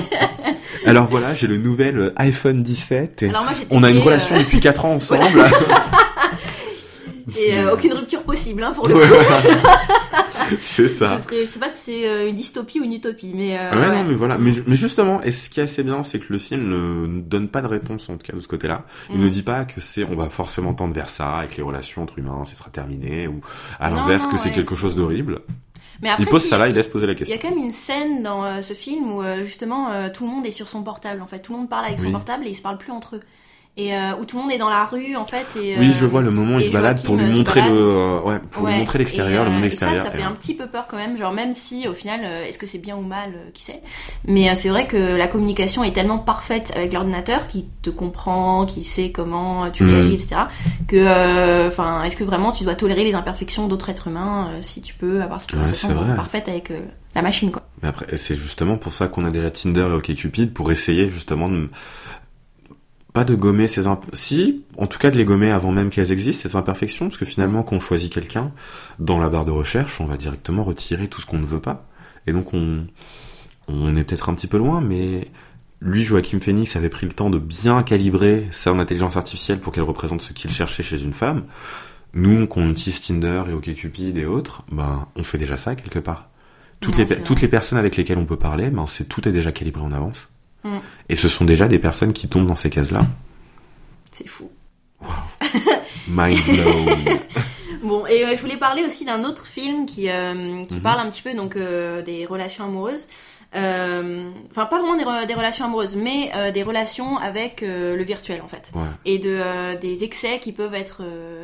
[0.86, 3.98] Alors voilà, j'ai le nouvel euh, iPhone 17 et Alors moi, j'ai on a une
[3.98, 5.22] relation euh, depuis 4 ans ensemble.
[7.38, 9.00] et aucune rupture possible hein, pour le coup.
[10.60, 11.18] c'est ça.
[11.18, 13.58] Ce serait- je sais pas si c'est euh, une dystopie ou une utopie, mais.
[13.58, 13.96] euh, Ouais, ouais.
[13.96, 14.38] non, mais voilà.
[14.38, 17.48] Mais, mais justement, et ce qui est assez bien, c'est que le film ne donne
[17.48, 18.84] pas de réponse, en tout cas, de ce côté-là.
[19.10, 19.22] Il Mm.
[19.24, 22.18] ne dit pas que c'est, on va forcément tendre vers ça, avec les relations entre
[22.18, 23.40] humains, ce sera terminé, ou
[23.78, 25.40] à l'inverse, que c'est ouais, quelque chose d'horrible.
[26.02, 27.50] Mais après, Il pose ça là, il laisse poser la Il y a question.
[27.50, 30.46] quand même une scène dans euh, ce film où euh, justement euh, tout le monde
[30.46, 31.40] est sur son portable en fait.
[31.40, 33.20] Tout le monde parle avec son portable et ils se parlent plus entre eux.
[33.76, 35.46] Et euh, où tout le monde est dans la rue en fait.
[35.56, 37.62] Et, Oui, euh, je vois le moment où il se balade pour lui euh, montrer
[37.62, 39.94] le, euh, ouais, pour lui montrer l'extérieur, le monde euh, extérieur.
[39.94, 41.86] Et ça, ça et, fait euh, un petit peu peur quand même, genre même si
[41.88, 43.80] au final, euh, est-ce que c'est bien ou mal, euh, qui sait.
[44.26, 48.66] Mais euh, c'est vrai que la communication est tellement parfaite avec l'ordinateur, qui te comprend,
[48.66, 49.94] qui sait comment euh, tu Mhm.
[49.94, 50.42] réagis, etc.
[50.88, 54.58] Que, euh, enfin, est-ce que vraiment tu dois tolérer les imperfections d'autres êtres humains euh,
[54.62, 56.16] si tu peux avoir cette vrai.
[56.16, 56.80] parfaite avec euh,
[57.14, 57.62] la machine, quoi.
[57.82, 61.48] Mais après, c'est justement pour ça qu'on a déjà Tinder et OkCupid, pour essayer justement
[61.48, 61.68] de
[63.12, 64.04] pas de gommer ces imp...
[64.12, 67.24] si en tout cas de les gommer avant même qu'elles existent ces imperfections parce que
[67.24, 68.52] finalement quand on choisit quelqu'un
[68.98, 71.86] dans la barre de recherche on va directement retirer tout ce qu'on ne veut pas.
[72.26, 72.86] Et donc on
[73.68, 75.28] on est peut-être un petit peu loin mais
[75.80, 79.82] lui Joachim Phoenix avait pris le temps de bien calibrer son intelligence artificielle pour qu'elle
[79.84, 81.44] représente ce qu'il cherchait chez une femme.
[82.12, 86.28] Nous qu'on utilise Tinder et OkCupid et autres ben on fait déjà ça quelque part.
[86.80, 89.32] Toutes Non, les toutes les personnes avec lesquelles on peut parler ben c'est tout est
[89.32, 90.28] déjà calibré en avance
[90.62, 90.78] Mm.
[91.08, 93.00] et ce sont déjà des personnes qui tombent dans ces cases là
[94.12, 94.50] C'est fou.
[96.08, 96.96] mind blown
[97.82, 100.80] Bon, et euh, je voulais parler aussi d'un autre film qui, euh, qui Mhm.
[100.80, 103.06] parle un petit peu donc euh, des relations amoureuses.
[103.54, 107.96] Euh, Enfin, pas vraiment des, re- des relations amoureuses, mais euh, des relations avec euh,
[107.96, 108.70] le virtuel en fait.
[108.74, 111.02] ouais Et de, des excès qui peuvent, être,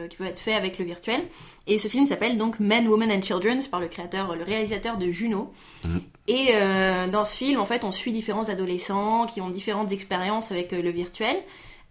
[0.09, 1.23] qui peuvent être faits avec le virtuel.
[1.69, 5.11] Et ce film s'appelle donc Men, Women and Children, par le créateur, le réalisateur de
[5.11, 5.53] Juno.
[5.85, 6.01] Mhm.
[6.29, 10.53] Et euh, dans ce film, en fait, on suit différents adolescents qui ont différentes expériences
[10.53, 11.37] avec euh, le virtuel.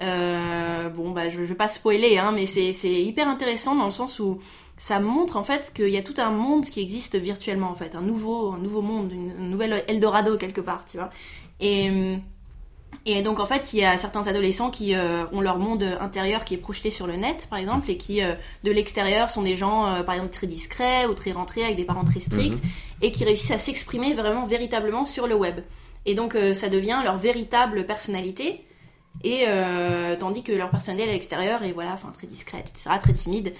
[0.01, 3.85] Euh, bon, bah, je, je vais pas spoiler, hein, mais c'est c'est hyper intéressant dans
[3.85, 4.39] le sens où
[4.77, 7.95] ça montre en fait qu'il y a tout un monde qui existe virtuellement en fait,
[7.95, 11.09] un nouveau, un nouveau monde, une, une nouvelle Eldorado quelque part, tu vois.
[11.59, 12.21] Et hum,
[13.05, 16.45] et donc en fait, il y a certains adolescents qui euh, ont leur monde intérieur
[16.45, 19.57] qui est projeté sur le net, par exemple, et qui euh, de l'extérieur sont des
[19.57, 22.69] gens, euh, par exemple, très discrets ou très rentrés avec des parents très stricts, Mhm.
[23.01, 25.59] et qui réussissent à s'exprimer vraiment véritablement sur le web.
[26.05, 28.65] Et donc euh, ça devient leur véritable personnalité.
[29.23, 33.13] Et euh, tandis que leur personnalité à l'extérieur est voilà, enfin très discrète, etc., très
[33.13, 33.53] timide.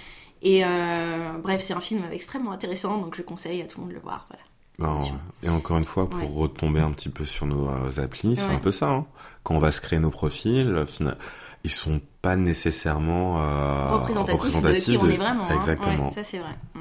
[0.46, 3.90] Et euh, bref, c'est un film extrêmement intéressant, donc je conseille à tout le monde
[3.90, 4.28] de le voir.
[4.30, 5.00] Voilà.
[5.42, 6.42] Et encore une fois, pour Ouais.
[6.44, 8.56] retomber un petit peu sur nos euh, applis, c'est Ouais.
[8.56, 8.90] un peu ça.
[8.90, 9.06] hein.
[9.44, 11.16] Quand on va se créer nos profils, euh, fina-
[11.64, 15.44] ils sont pas nécessairement euh, représentatif, de représentatifs qui on est vraiment.
[15.50, 15.56] hein.
[15.56, 16.06] Exactement.
[16.10, 16.56] Ouais, ça c'est vrai.
[16.76, 16.80] Mm.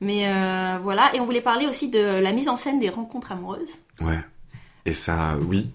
[0.00, 3.32] Mais euh, voilà, et on voulait parler aussi de la mise en scène des rencontres
[3.32, 3.68] amoureuses.
[4.00, 4.20] Ouais.
[4.86, 5.68] Et ça, oui.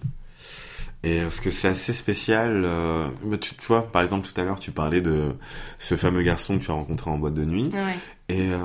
[1.04, 2.62] Et parce que c'est assez spécial.
[2.64, 3.08] euh,
[3.40, 5.34] tu, tu vois, par exemple, tout à l'heure, tu parlais de
[5.78, 7.70] ce fameux garçon que tu as rencontré en boîte de nuit.
[7.72, 7.96] Ouais.
[8.28, 8.58] Et euh,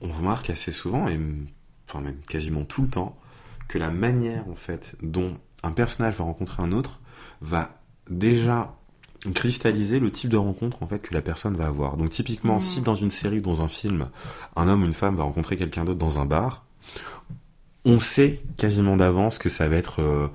[0.00, 1.18] on remarque assez souvent, et
[1.88, 3.16] enfin même quasiment tout le temps,
[3.68, 7.00] que la manière en fait dont un personnage va rencontrer un autre
[7.40, 8.74] va déjà
[9.34, 11.96] cristalliser le type de rencontre en fait que la personne va avoir.
[11.98, 12.60] Donc typiquement, Mhm.
[12.60, 14.08] si dans une série ou dans un film,
[14.56, 16.64] un homme ou une femme va rencontrer quelqu'un d'autre dans un bar,
[17.84, 20.28] on sait quasiment d'avance que ça va être euh,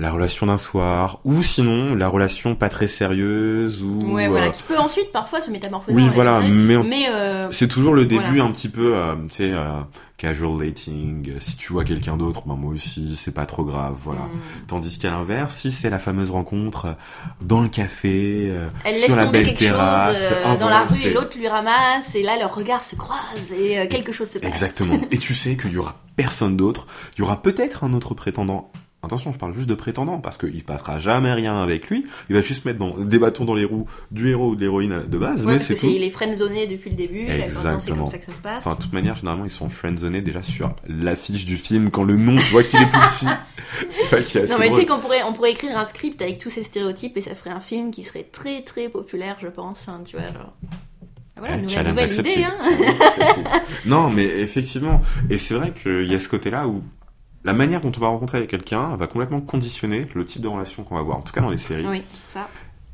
[0.00, 4.50] la relation d'un soir, ou sinon la relation pas très sérieuse, ou Ouais, voilà, euh,
[4.50, 7.94] qui peut ensuite parfois se métamorphoser oui en voilà, mais on- Mais euh, c'est toujours
[7.94, 8.44] le début Voilà.
[8.44, 9.80] un petit peu, euh, tu sais, euh,
[10.16, 11.32] casual dating.
[11.40, 14.20] Si tu vois quelqu'un d'autre, ben moi aussi, c'est pas trop grave, voilà.
[14.20, 16.92] mm, Tandis qu'à l'inverse, si c'est la fameuse rencontre euh,
[17.44, 21.02] dans le café, euh, elle sur la belle terrasse, chose ah, dans voilà, la rue
[21.06, 24.38] et l'autre lui ramasse et là leurs regards se croisent et euh, quelque chose se
[24.38, 24.48] passe.
[24.48, 24.94] Exactement.
[25.10, 26.86] Et tu sais qu'il y aura personne d'autre.
[27.16, 28.70] Il y aura peut-être un autre prétendant.
[29.00, 32.04] Attention, je parle juste de prétendant parce qu'il passera jamais rien avec lui.
[32.28, 35.04] Il va juste mettre dans, des bâtons dans les roues du héros ou de l'héroïne
[35.08, 35.82] de base, Ouais, mais c'est tout.
[35.92, 37.20] c'est les friendzoné depuis le début.
[37.20, 38.02] maintenant, C'est Exactement.
[38.04, 38.58] comme ça que ça se passe.
[38.66, 42.16] Enfin, de toute manière, généralement, ils sont friendzonés déjà sur l'affiche du film quand le
[42.16, 43.26] nom, tu vois qu'il est plus petit.
[43.90, 45.84] C'est ça qui est assez Non mais tu sais qu'on pourrait on pourrait écrire un
[45.84, 49.36] script avec tous ces stéréotypes et ça ferait un film qui serait très très populaire
[49.42, 50.54] je pense hein, tu vois genre
[51.36, 56.14] voilà Eh, nouvelle, challenge nouvelle idée hein non, mais effectivement, et c'est vrai qu'il y
[56.14, 56.82] a ce côté-là où
[57.44, 60.96] la manière dont on va rencontrer quelqu'un va complètement conditionner le type de relation qu'on
[60.96, 61.86] va avoir, en tout cas dans les séries.
[61.86, 62.48] oui ça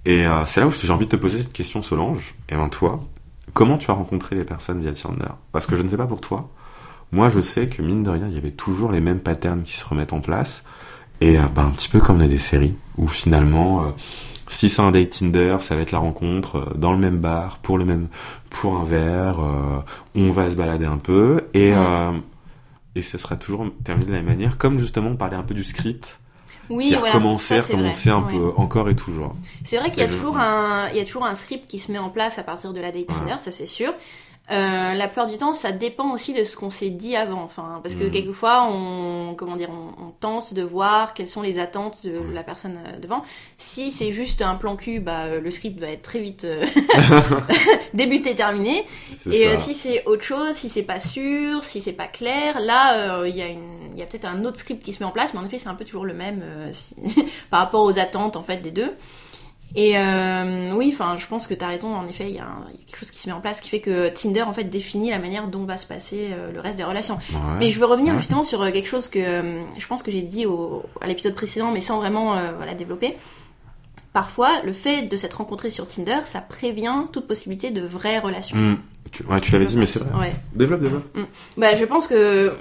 [0.04, 2.34] Et euh, c'est là où j'ai envie de te poser cette question, Solange.
[2.48, 3.00] Et ben toi,
[3.52, 5.32] comment tu as rencontré les personnes via Tinder?
[5.52, 6.50] Parce que je ne sais pas pour toi.
[7.12, 9.72] Moi, je sais que mine de rien, il y avait toujours les mêmes patterns qui
[9.72, 10.64] se remettent en place.
[11.20, 13.90] Et euh, ben, un petit peu comme dans des séries, où finalement, euh,
[14.46, 17.78] si c'est un date Tinder, ça va être la rencontre dans le même bar, pour
[17.78, 18.08] le même,
[18.50, 19.38] pour un verre,
[20.14, 22.10] on va se balader un peu, et Ouais.
[22.94, 25.54] Et ce sera toujours terminé de la même manière, comme justement on parlait un peu
[25.54, 26.18] du script,
[26.70, 28.10] oui qui voilà recommençait, ça, vrai.
[28.10, 28.30] un Ouais.
[28.32, 29.34] peu encore et toujours.
[29.64, 31.92] c'est vrai qu'il y a toujours un il y a toujours un script qui se
[31.92, 33.14] met en place à partir de la date Ouais.
[33.18, 33.92] Tinder ça c'est sûr
[34.52, 37.42] Euh, la plupart du temps, ça dépend aussi de ce qu'on s'est dit avant.
[37.42, 38.10] Enfin, parce que Mhm.
[38.10, 42.42] quelquefois, on, comment dire, on, on tente de voir quelles sont les attentes de la
[42.42, 43.22] personne euh, devant.
[43.56, 46.62] Si c'est juste un plan cul, bah, euh, le script va être très vite euh,
[47.94, 48.84] débuté, terminé.
[49.32, 53.20] Et euh, si c'est autre chose, si c'est pas sûr, si c'est pas clair, là,
[53.20, 53.62] euh, il y a, une-
[53.94, 55.58] il y a peut-être un autre script qui se met en place, mais en effet,
[55.58, 56.94] c'est un peu toujours le même euh, si-
[57.50, 58.92] par rapport aux attentes en fait des deux.
[59.76, 61.94] Et euh, oui, enfin, je pense que tu as raison.
[61.94, 63.80] En effet, il y, a y quelque chose qui se met en place qui fait
[63.80, 66.84] que Tinder en fait définit la manière dont va se passer euh, le reste des
[66.84, 67.18] relations.
[67.32, 67.56] Ouais.
[67.58, 68.20] Mais je veux revenir Ouais.
[68.20, 71.34] justement sur euh, quelque chose que euh, je pense que j'ai dit au, à l'épisode
[71.34, 73.16] précédent, mais sans vraiment euh, voilà, développer.
[74.12, 78.56] Parfois, le fait de s'être rencontré sur Tinder, ça prévient toute possibilité de vraies relations.
[78.56, 78.76] Hmm.
[79.10, 80.20] Tu, ouais, tu l'avais dit, mais c'est vrai.
[80.28, 80.34] Ouais.
[80.54, 81.18] Développe, développe.
[81.56, 82.52] Bah, je pense que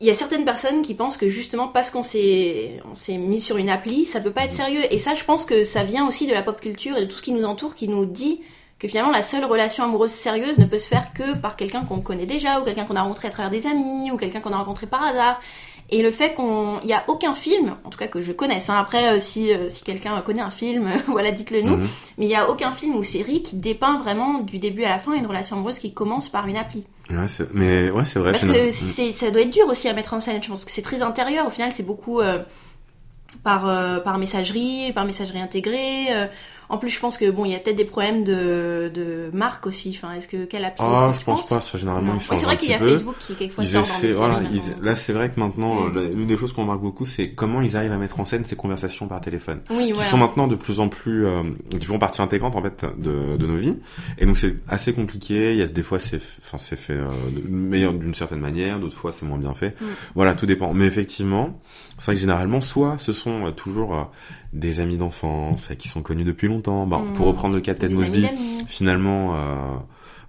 [0.00, 3.40] il y a certaines personnes qui pensent que justement parce qu'on s'est on s'est mis
[3.40, 4.82] sur une appli, ça peut pas être sérieux.
[4.90, 7.16] Et ça, je pense que ça vient aussi de la pop culture et de tout
[7.16, 8.42] ce qui nous entoure, qui nous dit
[8.78, 12.00] que finalement la seule relation amoureuse sérieuse ne peut se faire que par quelqu'un qu'on
[12.00, 14.58] connaît déjà, ou quelqu'un qu'on a rencontré à travers des amis, ou quelqu'un qu'on a
[14.58, 15.40] rencontré par hasard.
[15.90, 18.68] Et le fait qu'on, il y a aucun film, en tout cas que je connaisse.
[18.70, 21.76] Hein, après, euh, si euh, si quelqu'un connaît un film, voilà, dites-le nous.
[21.76, 21.88] Mhm.
[22.18, 24.98] Mais il y a aucun film ou série qui dépeint vraiment du début à la
[24.98, 26.84] fin une relation amoureuse qui commence par une appli.
[27.08, 28.32] Ouais, c'est- mais ouais, c'est vrai.
[28.32, 28.68] Parce finalement.
[28.70, 30.42] que ça doit être dur aussi à mettre en scène.
[30.42, 31.46] Je pense que c'est très intérieur.
[31.46, 32.40] Au final, c'est beaucoup euh,
[33.44, 36.06] par, euh, par messagerie, par messagerie intégrée.
[36.10, 36.26] euh.
[36.68, 39.66] En plus, je pense que bon, il y a peut-être des problèmes de, de marque
[39.66, 39.96] aussi.
[39.96, 41.60] Enfin, est-ce que quelle appli Ah, que je pense pas.
[41.60, 42.18] Ça, généralement, Non.
[42.18, 42.88] ils Ouais, c'est vrai qu'il y a peu.
[42.88, 44.74] Facebook qui quelquefois Ils sort essaient, voilà, ils- maintenant.
[44.82, 45.98] là c'est vrai que maintenant, Mm.
[46.14, 48.56] l'une des choses qu'on remarque beaucoup, c'est comment ils arrivent à mettre en scène ces
[48.56, 50.08] conversations par téléphone, Oui, qui voilà.
[50.08, 51.42] sont maintenant de plus en plus, euh,
[51.78, 53.76] qui font partie intégrante en fait de, de nos vies,
[54.18, 55.52] et donc c'est assez compliqué.
[55.52, 57.06] Il y a des fois c'est, enfin c'est fait euh,
[57.48, 59.76] meilleur d'une certaine manière, d'autres fois c'est moins bien fait.
[59.80, 59.84] Mm.
[60.14, 60.74] Voilà, tout dépend.
[60.74, 61.60] Mais effectivement,
[61.98, 64.02] c'est vrai que généralement, soit ce sont euh, toujours euh,
[64.52, 66.86] des amis d'enfance euh, qui sont connus depuis longtemps.
[66.86, 67.12] Bon, Mm.
[67.14, 68.26] pour reprendre le cas de Ted Mosby,
[68.68, 69.76] finalement, euh,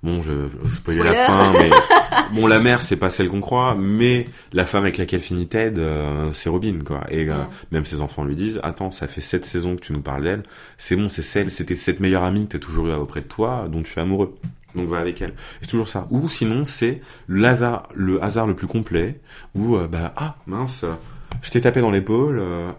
[0.04, 0.32] bon, je,
[0.64, 1.70] je spoiler la fin, mais
[2.40, 5.80] bon, la mère, c'est pas celle qu'on croit, mais la femme avec laquelle finit Ted,
[5.80, 7.02] euh, c'est Robin, quoi.
[7.10, 7.48] Et euh, Mm.
[7.72, 10.44] même ses enfants lui disent, attends, ça fait sept saisons que tu nous parles d'elle,
[10.78, 13.68] c'est bon, c'est celle, c'était cette meilleure amie que t'as toujours eu auprès de toi,
[13.72, 14.36] dont tu es amoureux.
[14.76, 15.34] Donc va avec elle.
[15.62, 16.06] C'est toujours ça.
[16.12, 19.20] Ou sinon, c'est le hasard, le hasard le plus complet,
[19.56, 20.86] où, euh, bah, ah, mince,
[21.42, 22.72] je t'ai tapé dans l'épaule, euh,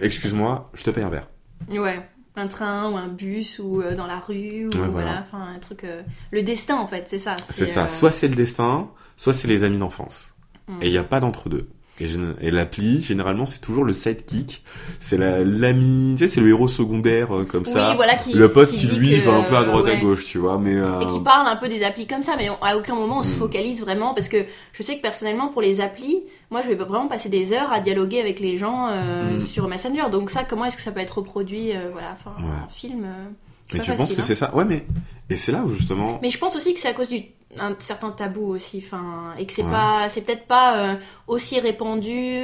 [0.00, 1.26] excuse-moi, je te paye un verre.
[1.68, 2.00] Ouais.
[2.36, 5.24] Un train ou un bus ou euh, dans la rue ou Ouais, voilà.
[5.26, 5.84] Enfin, un truc.
[5.84, 7.36] euh, Le destin en fait, c'est ça.
[7.50, 7.84] C'est ça.
[7.84, 10.34] euh, Soit c'est le destin, soit c'est les amis d'enfance.
[10.66, 10.82] Mm.
[10.82, 11.68] Et il n'y a pas d'entre-deux.
[12.00, 14.64] Et, l'appli, généralement, c'est toujours le sidekick.
[14.98, 17.90] C'est la- l'ami, tu sais, c'est le héros secondaire, euh, comme ça.
[17.90, 20.00] Oui, voilà, qui, le pote qui, lui, que, va un peu à droite à ouais.
[20.00, 20.58] gauche, tu vois.
[20.58, 22.96] Mais, euh, Et qui parle un peu des applis comme ça, mais on- à aucun
[22.96, 23.36] moment on se Mm.
[23.36, 24.38] focalise vraiment parce que
[24.72, 27.78] je sais que personnellement pour les applis, moi je vais vraiment passer des heures à
[27.78, 29.40] dialoguer avec les gens euh, Mm.
[29.40, 30.10] sur Messenger.
[30.10, 32.50] Donc ça, comment est-ce que ça peut être reproduit, euh, voilà, enfin Ouais.
[32.64, 33.24] en film euh,
[33.72, 34.24] mais tu penses que hein.
[34.26, 34.54] c'est ça?
[34.54, 34.84] Ouais, mais,
[35.30, 37.22] et c'est là où justement, Mais je pense aussi que c'est à cause du
[37.60, 39.70] un certain tabou aussi, enfin, et que c'est Ouais.
[39.70, 40.94] pas, c'est peut-être pas euh,
[41.26, 42.38] aussi répandu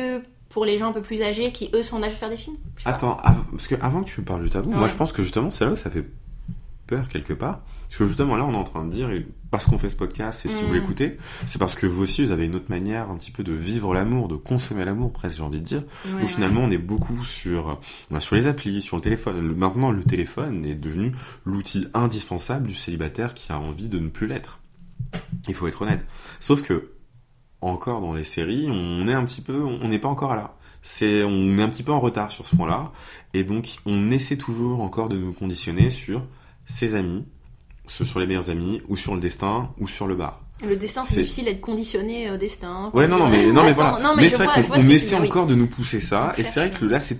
[0.48, 2.36] pour les gens un peu plus âgés qui eux sont en âge de faire des
[2.36, 2.56] films.
[2.84, 5.50] Attends, av- parce que avant que tu parles du tabou, moi je pense que justement
[5.50, 6.04] c'est là où ça fait
[6.86, 7.60] peur quelque part.
[7.88, 9.08] Parce que justement là on est en train de dire,
[9.50, 10.66] parce qu'on fait ce podcast et si Mm.
[10.66, 13.42] vous l'écoutez, c'est parce que vous aussi vous avez une autre manière un petit peu
[13.42, 15.82] de vivre l'amour, de consommer l'amour presque j'ai envie de dire.
[16.06, 16.26] Ouais, où ouais.
[16.28, 17.80] finalement on est beaucoup sur,
[18.10, 19.40] bah, sur les applis, sur le téléphone.
[19.56, 21.12] Maintenant le téléphone est devenu
[21.44, 24.60] l'outil indispensable du célibataire qui a envie de ne plus l'être.
[25.48, 26.04] Il faut être honnête.
[26.40, 26.92] Sauf que
[27.60, 30.56] encore dans les séries, on est un petit peu, on n'est pas encore là.
[30.82, 32.90] C'est, on est un petit peu en retard sur ce point-là,
[33.34, 36.24] et donc on essaie toujours encore de nous conditionner sur
[36.64, 37.26] ses amis,
[37.86, 40.40] ce- sur les meilleurs amis, ou sur le destin, ou sur le bar.
[40.66, 42.90] Le destin, c'est difficile d'être conditionné au destin.
[42.94, 43.98] Ouais, non, non, mais, non, mais voilà.
[44.02, 45.28] non, mais c'est vrai qu'on essaie dis, oui.
[45.28, 47.18] encore de nous pousser ça, et c'est vrai que là, c'est,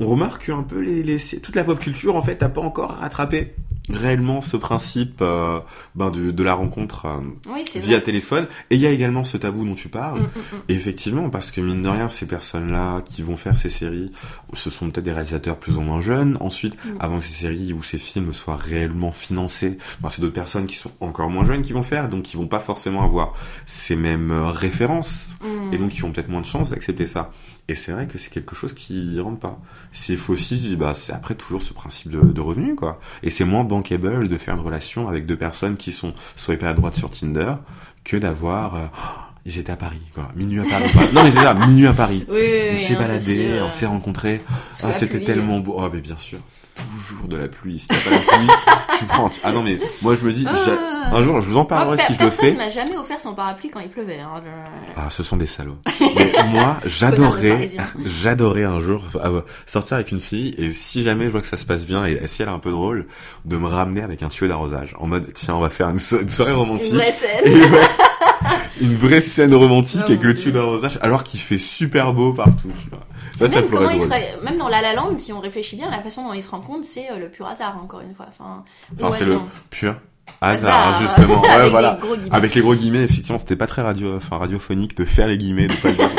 [0.00, 2.90] on remarque un peu les, les, toute la pop culture, en fait, n'a pas encore
[2.96, 3.54] rattrapé
[3.90, 5.60] réellement ce principe, euh,
[5.94, 7.18] ben, de, de la rencontre, euh,
[7.52, 8.02] Oui, via vrai.
[8.02, 8.46] téléphone.
[8.70, 10.20] Et il y a également ce tabou dont tu parles.
[10.20, 10.60] Mm, mm, mm.
[10.68, 14.12] Et effectivement, parce que mine de rien, ces personnes-là qui vont faire ces séries,
[14.52, 16.36] ce sont peut-être des réalisateurs plus ou moins jeunes.
[16.40, 20.66] Ensuite, avant que ces séries ou ces films soient réellement financés, ben, c'est d'autres personnes
[20.66, 23.34] qui sont encore moins jeunes qui vont faire, donc qui vont pas forcément avoir
[23.66, 25.36] ces mêmes euh, références,
[25.72, 27.32] et donc qui ont peut-être moins de chances d'accepter ça.
[27.70, 29.58] Et c'est vrai que c'est quelque chose qui rentre pas.
[29.92, 32.98] C'est faut aussi, bah, c'est après toujours ce principe de, de revenu, quoi.
[33.22, 36.74] Et c'est moins bankable de faire une relation avec deux personnes qui sont swipées à
[36.74, 37.54] droite sur Tinder
[38.04, 40.28] que d'avoir, euh, Oh, ils étaient à Paris, quoi.
[40.36, 40.90] Minuit à Paris.
[41.14, 42.24] non, mais c'est ça, minuit à Paris.
[42.28, 44.40] Oui, oui, On s'est baladé, on s'est rencontrés.
[44.74, 45.76] sous Ah, c'était tellement beau.
[45.78, 46.38] Oh, mais bien sûr.
[46.98, 47.78] Toujours de la pluie.
[47.78, 48.48] Si t'as pas la pluie,
[48.98, 49.28] tu prends.
[49.28, 50.78] tu- Ah non, mais moi je me dis, j'a-
[51.10, 51.16] Ah.
[51.16, 52.52] un jour je vous en parlerai per- si je le personne fais.
[52.52, 54.18] m'a jamais offert son parapluie quand il pleuvait.
[54.20, 55.78] hein, je- Ah, ce sont des salauds.
[56.00, 57.84] Mais moi, j'adorerais, Parisien.
[58.22, 61.56] j'adorerais un jour euh, sortir avec une fille et si jamais je vois que ça
[61.56, 63.06] se passe bien et si elle est un peu drôle,
[63.44, 64.94] de me ramener avec un tuyau d'arrosage.
[64.98, 66.92] En mode, tiens, on va faire une, so- une soirée romantique.
[66.92, 67.46] Une vraie scène.
[67.46, 67.80] Et ouais,
[68.80, 72.70] une vraie scène romantique Oh avec le tuyau d'arrosage alors qu'il fait super beau partout,
[72.82, 73.06] tu vois.
[73.36, 75.90] Ça, ça même, pourrait être serait, même dans La La Land, si on réfléchit bien,
[75.90, 78.26] la façon dont ils se rencontrent, c'est euh, le pur hasard, encore une fois.
[78.28, 78.64] Enfin,
[79.10, 79.38] c'est le
[79.70, 79.96] pur
[80.40, 81.40] hasard, justement.
[81.42, 81.98] Ouais, Avec voilà.
[82.02, 82.28] guillemets.
[82.30, 85.68] Avec les gros guillemets, effectivement, c'était pas très radio, enfin, radiophonique de faire les guillemets,
[85.68, 86.08] de pas le dire.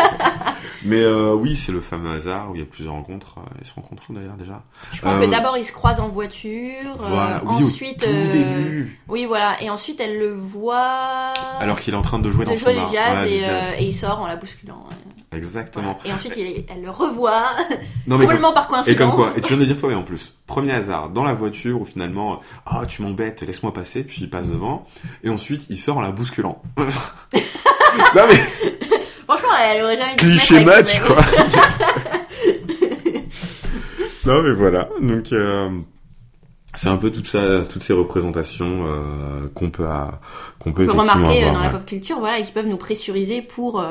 [0.85, 3.35] Mais euh, oui, c'est le fameux hasard où il y a plusieurs rencontres.
[3.39, 4.63] Euh, Ils se rencontrent où, d'ailleurs déjà
[4.93, 6.51] Je crois Euh, que d'abord ils se croisent en voiture,
[6.85, 8.99] euh, Voilà, oui, ensuite, au tout euh, début.
[9.07, 12.51] oui voilà, et ensuite elle le voit Alors qu'il est en train de jouer de
[12.51, 12.89] dans jouer son bar.
[12.89, 13.49] du jazz, du et, jazz.
[13.51, 14.85] euh, et il sort en la bousculant.
[14.89, 15.37] ouais.
[15.37, 15.95] Exactement.
[16.01, 16.09] Voilà.
[16.09, 17.43] Et ensuite il- elle le revoit
[18.07, 18.89] Non, mais complètement par coïncidence.
[18.89, 21.23] et comme quoi Et tu viens de dire toi, mais en plus, premier hasard, dans
[21.23, 24.85] la voiture où finalement, euh, ah, tu m'embêtes, laisse-moi passer, puis il passe devant,
[25.23, 26.61] et ensuite il sort en la bousculant.
[26.77, 28.78] non mais,
[29.29, 31.17] Franchement, elle aurait jamais dû Cliché match, quoi.
[34.25, 34.89] non, mais voilà.
[35.01, 35.69] Donc, euh,
[36.75, 40.19] c'est un peu toute ça, toutes ces représentations euh, qu'on peut, à-
[40.59, 41.53] qu'on peut On peut remarquer euh, avoir.
[41.53, 43.85] dans la pop culture, voilà, et qui peuvent nous pressuriser pour, euh,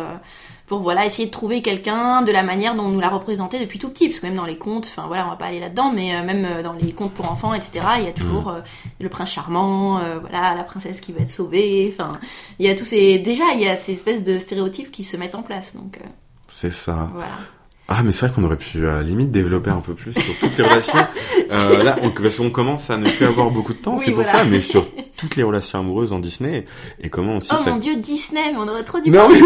[0.68, 3.78] pour voilà, essayer de trouver quelqu'un de la manière dont on nous l'a représenté depuis
[3.78, 5.90] tout petit, parce que même dans les contes, enfin voilà, on va pas aller là-dedans,
[5.92, 8.60] mais euh, même euh, dans les contes pour enfants, etc., il y a toujours euh,
[9.00, 12.12] le prince charmant, euh, voilà, la princesse qui va être sauvée, enfin,
[12.58, 15.16] il y a tous ces, déjà, il y a ces espèces de stéréotypes qui se
[15.16, 16.06] mettent en place, donc euh,
[16.48, 17.08] C'est ça.
[17.12, 17.30] voilà.
[17.90, 20.38] Ah, mais c'est vrai qu'on aurait pu à la limite développer un peu plus sur
[20.40, 20.98] toutes les relations.
[21.50, 24.12] Euh, là, on, parce qu'on commence à ne plus avoir beaucoup de temps, Oui, c'est
[24.12, 24.40] pour voilà.
[24.40, 24.86] ça, mais sur
[25.16, 26.66] toutes les relations amoureuses en Disney
[27.00, 27.70] et comment aussi Oh ça.
[27.70, 29.40] mon dieu, Disney, mais on aurait trop dû Non, mais.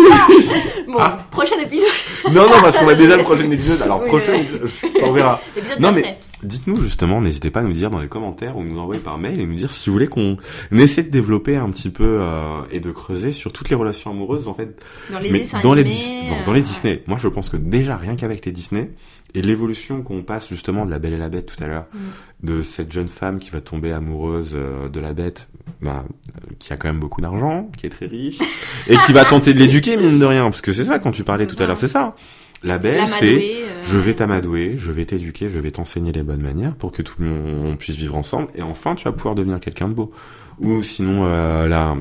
[0.92, 1.24] Bon, Ah.
[1.30, 1.88] prochain épisode,
[2.32, 3.82] Non, non, parce qu'on a déjà le prochain épisode.
[3.82, 4.68] Alors Oui, prochain, mais- épisode,
[5.04, 5.40] on verra.
[5.78, 6.18] Non, d'après.
[6.42, 9.40] Dites-nous justement, n'hésitez pas à nous dire dans les commentaires ou nous envoyer par mail
[9.40, 10.36] et nous dire si vous voulez qu'on
[10.72, 14.48] essaie de développer un petit peu euh, et de creuser sur toutes les relations amoureuses
[14.48, 17.02] en fait Dans les mais dans les animés, euh, dans, dans les Disney.
[17.06, 18.90] Moi je pense que déjà rien qu'avec les Disney
[19.34, 22.46] et l'évolution qu'on passe justement de la Belle et la Bête tout à l'heure, Mm.
[22.46, 25.48] de cette jeune femme qui va tomber amoureuse euh, de la Bête,
[25.80, 28.38] bah, euh, qui a quand même beaucoup d'argent, qui est très riche
[28.88, 31.22] et qui va tenter de l'éduquer mine de rien parce que c'est ça quand tu
[31.24, 32.14] parlais tout à l'heure, c'est ça.
[32.64, 36.42] La Belle c'est euh, je vais t'amadouer, je vais t'éduquer, je vais t'enseigner les bonnes
[36.42, 39.34] manières pour que tout le monde on puisse vivre ensemble et enfin tu vas pouvoir
[39.34, 40.12] devenir quelqu'un de beau.
[40.60, 41.96] Ou sinon euh, la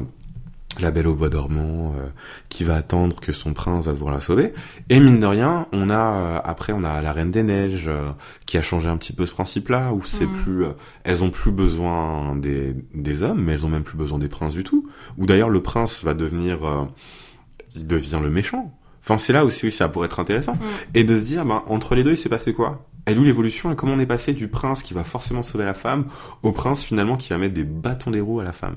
[0.80, 2.07] la belle au bois dormant euh,
[2.47, 4.53] qui va attendre que son prince va devoir la sauver.
[4.89, 8.12] Et mine de rien, on a euh, après on a la reine des neiges euh,
[8.45, 10.41] qui a changé un petit peu ce principe-là où c'est Mm.
[10.43, 10.72] plus euh,
[11.03, 14.53] elles ont plus besoin des des hommes, mais elles ont même plus besoin des princes
[14.53, 14.88] du tout.
[15.18, 16.86] Ou d'ailleurs le prince va devenir euh,
[17.76, 18.72] il devient le méchant.
[19.04, 20.54] Enfin, c'est là aussi, oui, ça pourrait être intéressant.
[20.54, 20.60] Mm.
[20.95, 22.86] Et de se dire, ben, entre les deux, il s'est passé quoi?
[23.06, 23.72] Elle où l'évolution?
[23.72, 26.06] Et comment on est passé du prince qui va forcément sauver la femme
[26.43, 28.76] au prince finalement qui va mettre des bâtons des roues à la femme?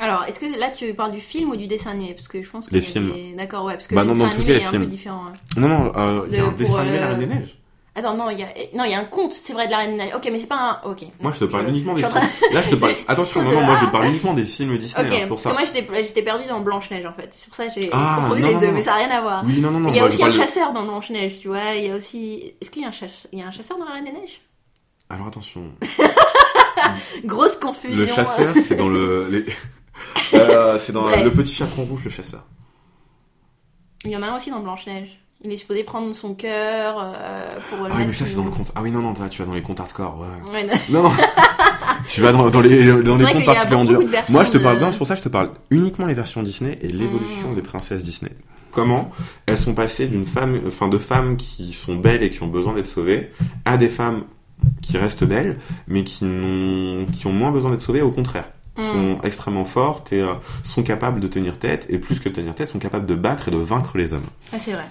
[0.00, 2.14] Alors, est-ce que là tu parles du film ou du dessin animé?
[2.14, 3.12] Parce que je pense que Les films.
[3.36, 4.82] D'accord, ouais, parce que Bah le non, dessin tous animé est un films.
[4.84, 5.22] peu différent.
[5.26, 5.32] hein.
[5.60, 7.57] Non, non, euh, il y a un dessin animé, euh, La Reine des Neiges.
[7.98, 9.78] Attends, non, il y a, non, il y a un conte, c'est vrai, de la
[9.78, 10.14] Reine des Neiges.
[10.14, 10.90] Ok, mais c'est pas un.
[10.90, 11.02] Ok.
[11.20, 12.20] Moi, je te parle Je- uniquement des films.
[12.52, 12.92] Là, je te parle.
[13.08, 15.50] Attention, non, non, moi, je parle uniquement des films Disney, hein, c'est pour parce ça.
[15.50, 15.54] que
[15.90, 17.30] moi j'étais perdue dans Blanche Neige en fait.
[17.34, 19.42] C'est pour ça que j'ai Ah, confondu les deux, mais ça n'a rien à voir.
[19.46, 19.88] Oui, non, non, non.
[19.88, 21.74] il y a aussi un chasseur dans Blanche Neige, tu vois.
[21.76, 22.54] Il y a aussi.
[22.60, 24.12] Est-ce qu'il y a un chasseur Il y a un chasseur dans la Reine des
[24.12, 24.40] Neiges?
[25.10, 25.62] Alors, attention.
[27.24, 27.96] Grosse confusion.
[27.98, 29.28] Le chasseur, c'est dans le.
[29.30, 29.44] les-
[30.34, 31.24] Euh, c'est dans Bref.
[31.24, 32.44] le petit chaperon rouge, le chasseur.
[34.04, 35.18] Il y en a un aussi dans Blanche Neige.
[35.44, 38.50] Il est supposé prendre son cœur euh, pour Ah oui, mais ça, c'est dans le
[38.50, 38.72] conte.
[38.74, 40.52] Ah oui, non, non, tu vas dans les contes hardcore, ouais.
[40.52, 41.02] Ouais, non.
[41.04, 41.10] Non,
[42.08, 44.00] tu vas dans, dans les, dans les a particulièrement durs.
[44.00, 46.06] de Moi, je te de- parle, non, c'est pour ça que je te parle uniquement
[46.06, 47.54] les versions Disney et l'évolution Mm.
[47.54, 48.32] des princesses Disney.
[48.72, 49.10] Comment
[49.46, 52.74] elles sont passées d'une femme, enfin, de femmes qui sont belles et qui ont besoin
[52.74, 53.30] d'être sauvées
[53.64, 54.24] à des femmes
[54.82, 58.48] qui restent belles, mais qui n'ont, qui ont moins besoin d'être sauvées, au contraire.
[58.76, 58.82] Mm.
[58.82, 60.34] Sont extrêmement fortes et euh,
[60.64, 63.46] sont capables de tenir tête, et plus que de tenir tête, sont capables de battre
[63.48, 64.26] et de vaincre les hommes.
[64.52, 64.86] Ah, c'est vrai.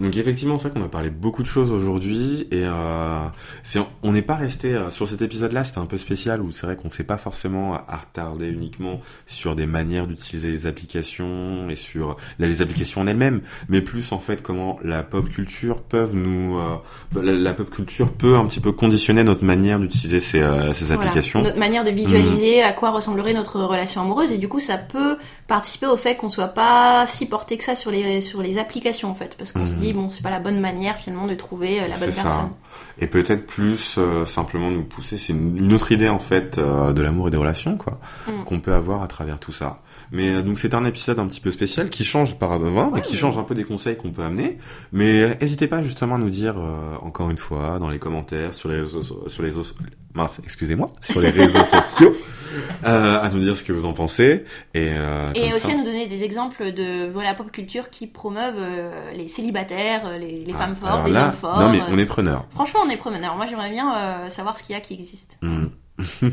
[0.00, 3.24] Donc effectivement, c'est vrai qu'on a parlé beaucoup de choses aujourd'hui et euh,
[3.62, 5.64] c'est, on n'est pas resté euh, sur cet épisode-là.
[5.64, 9.66] C'était un peu spécial où c'est vrai qu'on s'est pas forcément attardé uniquement sur des
[9.66, 14.42] manières d'utiliser les applications et sur là, les applications en elles-mêmes, mais plus en fait
[14.42, 16.76] comment la pop culture peuvent nous, euh,
[17.22, 20.86] la, la pop culture peut un petit peu conditionner notre manière d'utiliser ces, euh, ces
[20.86, 21.02] Voilà.
[21.02, 21.42] applications.
[21.42, 21.94] Notre manière de Mm.
[21.94, 26.16] visualiser à quoi ressemblerait notre relation amoureuse et du coup ça peut participer au fait
[26.16, 29.52] qu'on soit pas si porté que ça sur les sur les applications en fait parce
[29.52, 29.80] qu'on se Mhm.
[29.92, 32.24] Dit bon c'est pas la bonne manière finalement de trouver euh, la bonne personne.
[32.24, 32.50] ça.
[32.98, 36.92] Et peut-être plus euh, simplement nous pousser, c'est une, une autre idée en fait euh,
[36.92, 38.44] de l'amour et des relations quoi, Mm.
[38.44, 39.80] qu'on peut avoir à travers tout ça.
[40.12, 43.00] Mais euh, donc c'est un épisode un petit peu spécial qui change par avant, Ouais,
[43.00, 44.58] qui change un peu des conseils qu'on peut amener.
[44.92, 48.54] Mais euh, n'hésitez pas justement à nous dire euh, encore une fois dans les commentaires
[48.54, 49.52] sur les réseaux sur les
[50.14, 52.12] mince excusez-moi sur les réseaux sociaux
[52.84, 54.44] euh, à nous dire ce que vous en pensez
[54.74, 58.08] et euh, Et aussi ça- à nous donner des exemples de voilà pop culture qui
[58.08, 61.60] promeuvent euh, les célibataires, les, les Ah, femmes fortes, les là, hommes forts.
[61.60, 62.46] non mais on est preneur.
[62.50, 63.36] Franchement, on est promeneurs.
[63.36, 65.38] Moi, j'aimerais bien euh, savoir ce qu'il y a qui existe.
[65.42, 65.66] Mm.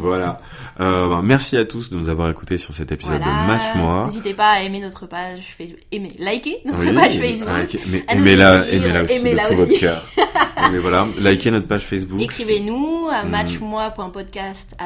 [0.00, 0.40] voilà.
[0.80, 3.42] Euh, ben, merci à tous de nous avoir écoutés sur cet épisode Voilà.
[3.42, 4.06] de Match Moi.
[4.06, 7.48] N'hésitez pas à aimer notre page Facebook, aimer, liker notre Oui, page Facebook.
[7.48, 9.68] like- mais aimez-la, aimez-la aussi aimez-la de tout aussi.
[9.70, 10.04] votre cœur.
[10.72, 12.20] mais voilà, likez notre page Facebook.
[12.20, 13.30] Écrivez-nous à Mm.
[13.30, 14.76] matchmoi.podcast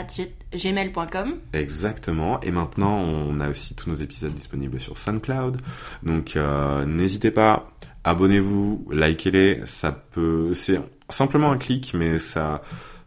[0.55, 1.35] gmail.com.
[1.53, 2.41] Exactement.
[2.43, 5.59] Et maintenant, on a aussi tous nos épisodes disponibles sur SoundCloud.
[6.03, 7.71] Donc, euh, n'hésitez pas,
[8.05, 9.61] abonnez-vous, likez-les.
[9.65, 12.63] Ça peut, c'est simplement un clic, mais ça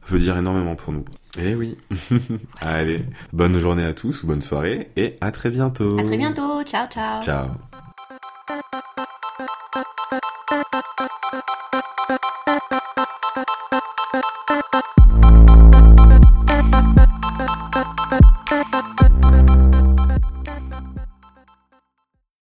[0.08, 1.06] veut dire énormément pour nous.
[1.40, 1.78] Eh oui.
[2.62, 5.98] Allez, bonne journée à tous, bonne soirée et à très bientôt.
[6.00, 6.64] À très bientôt.
[6.64, 7.22] Ciao, ciao.
[7.22, 7.48] Ciao.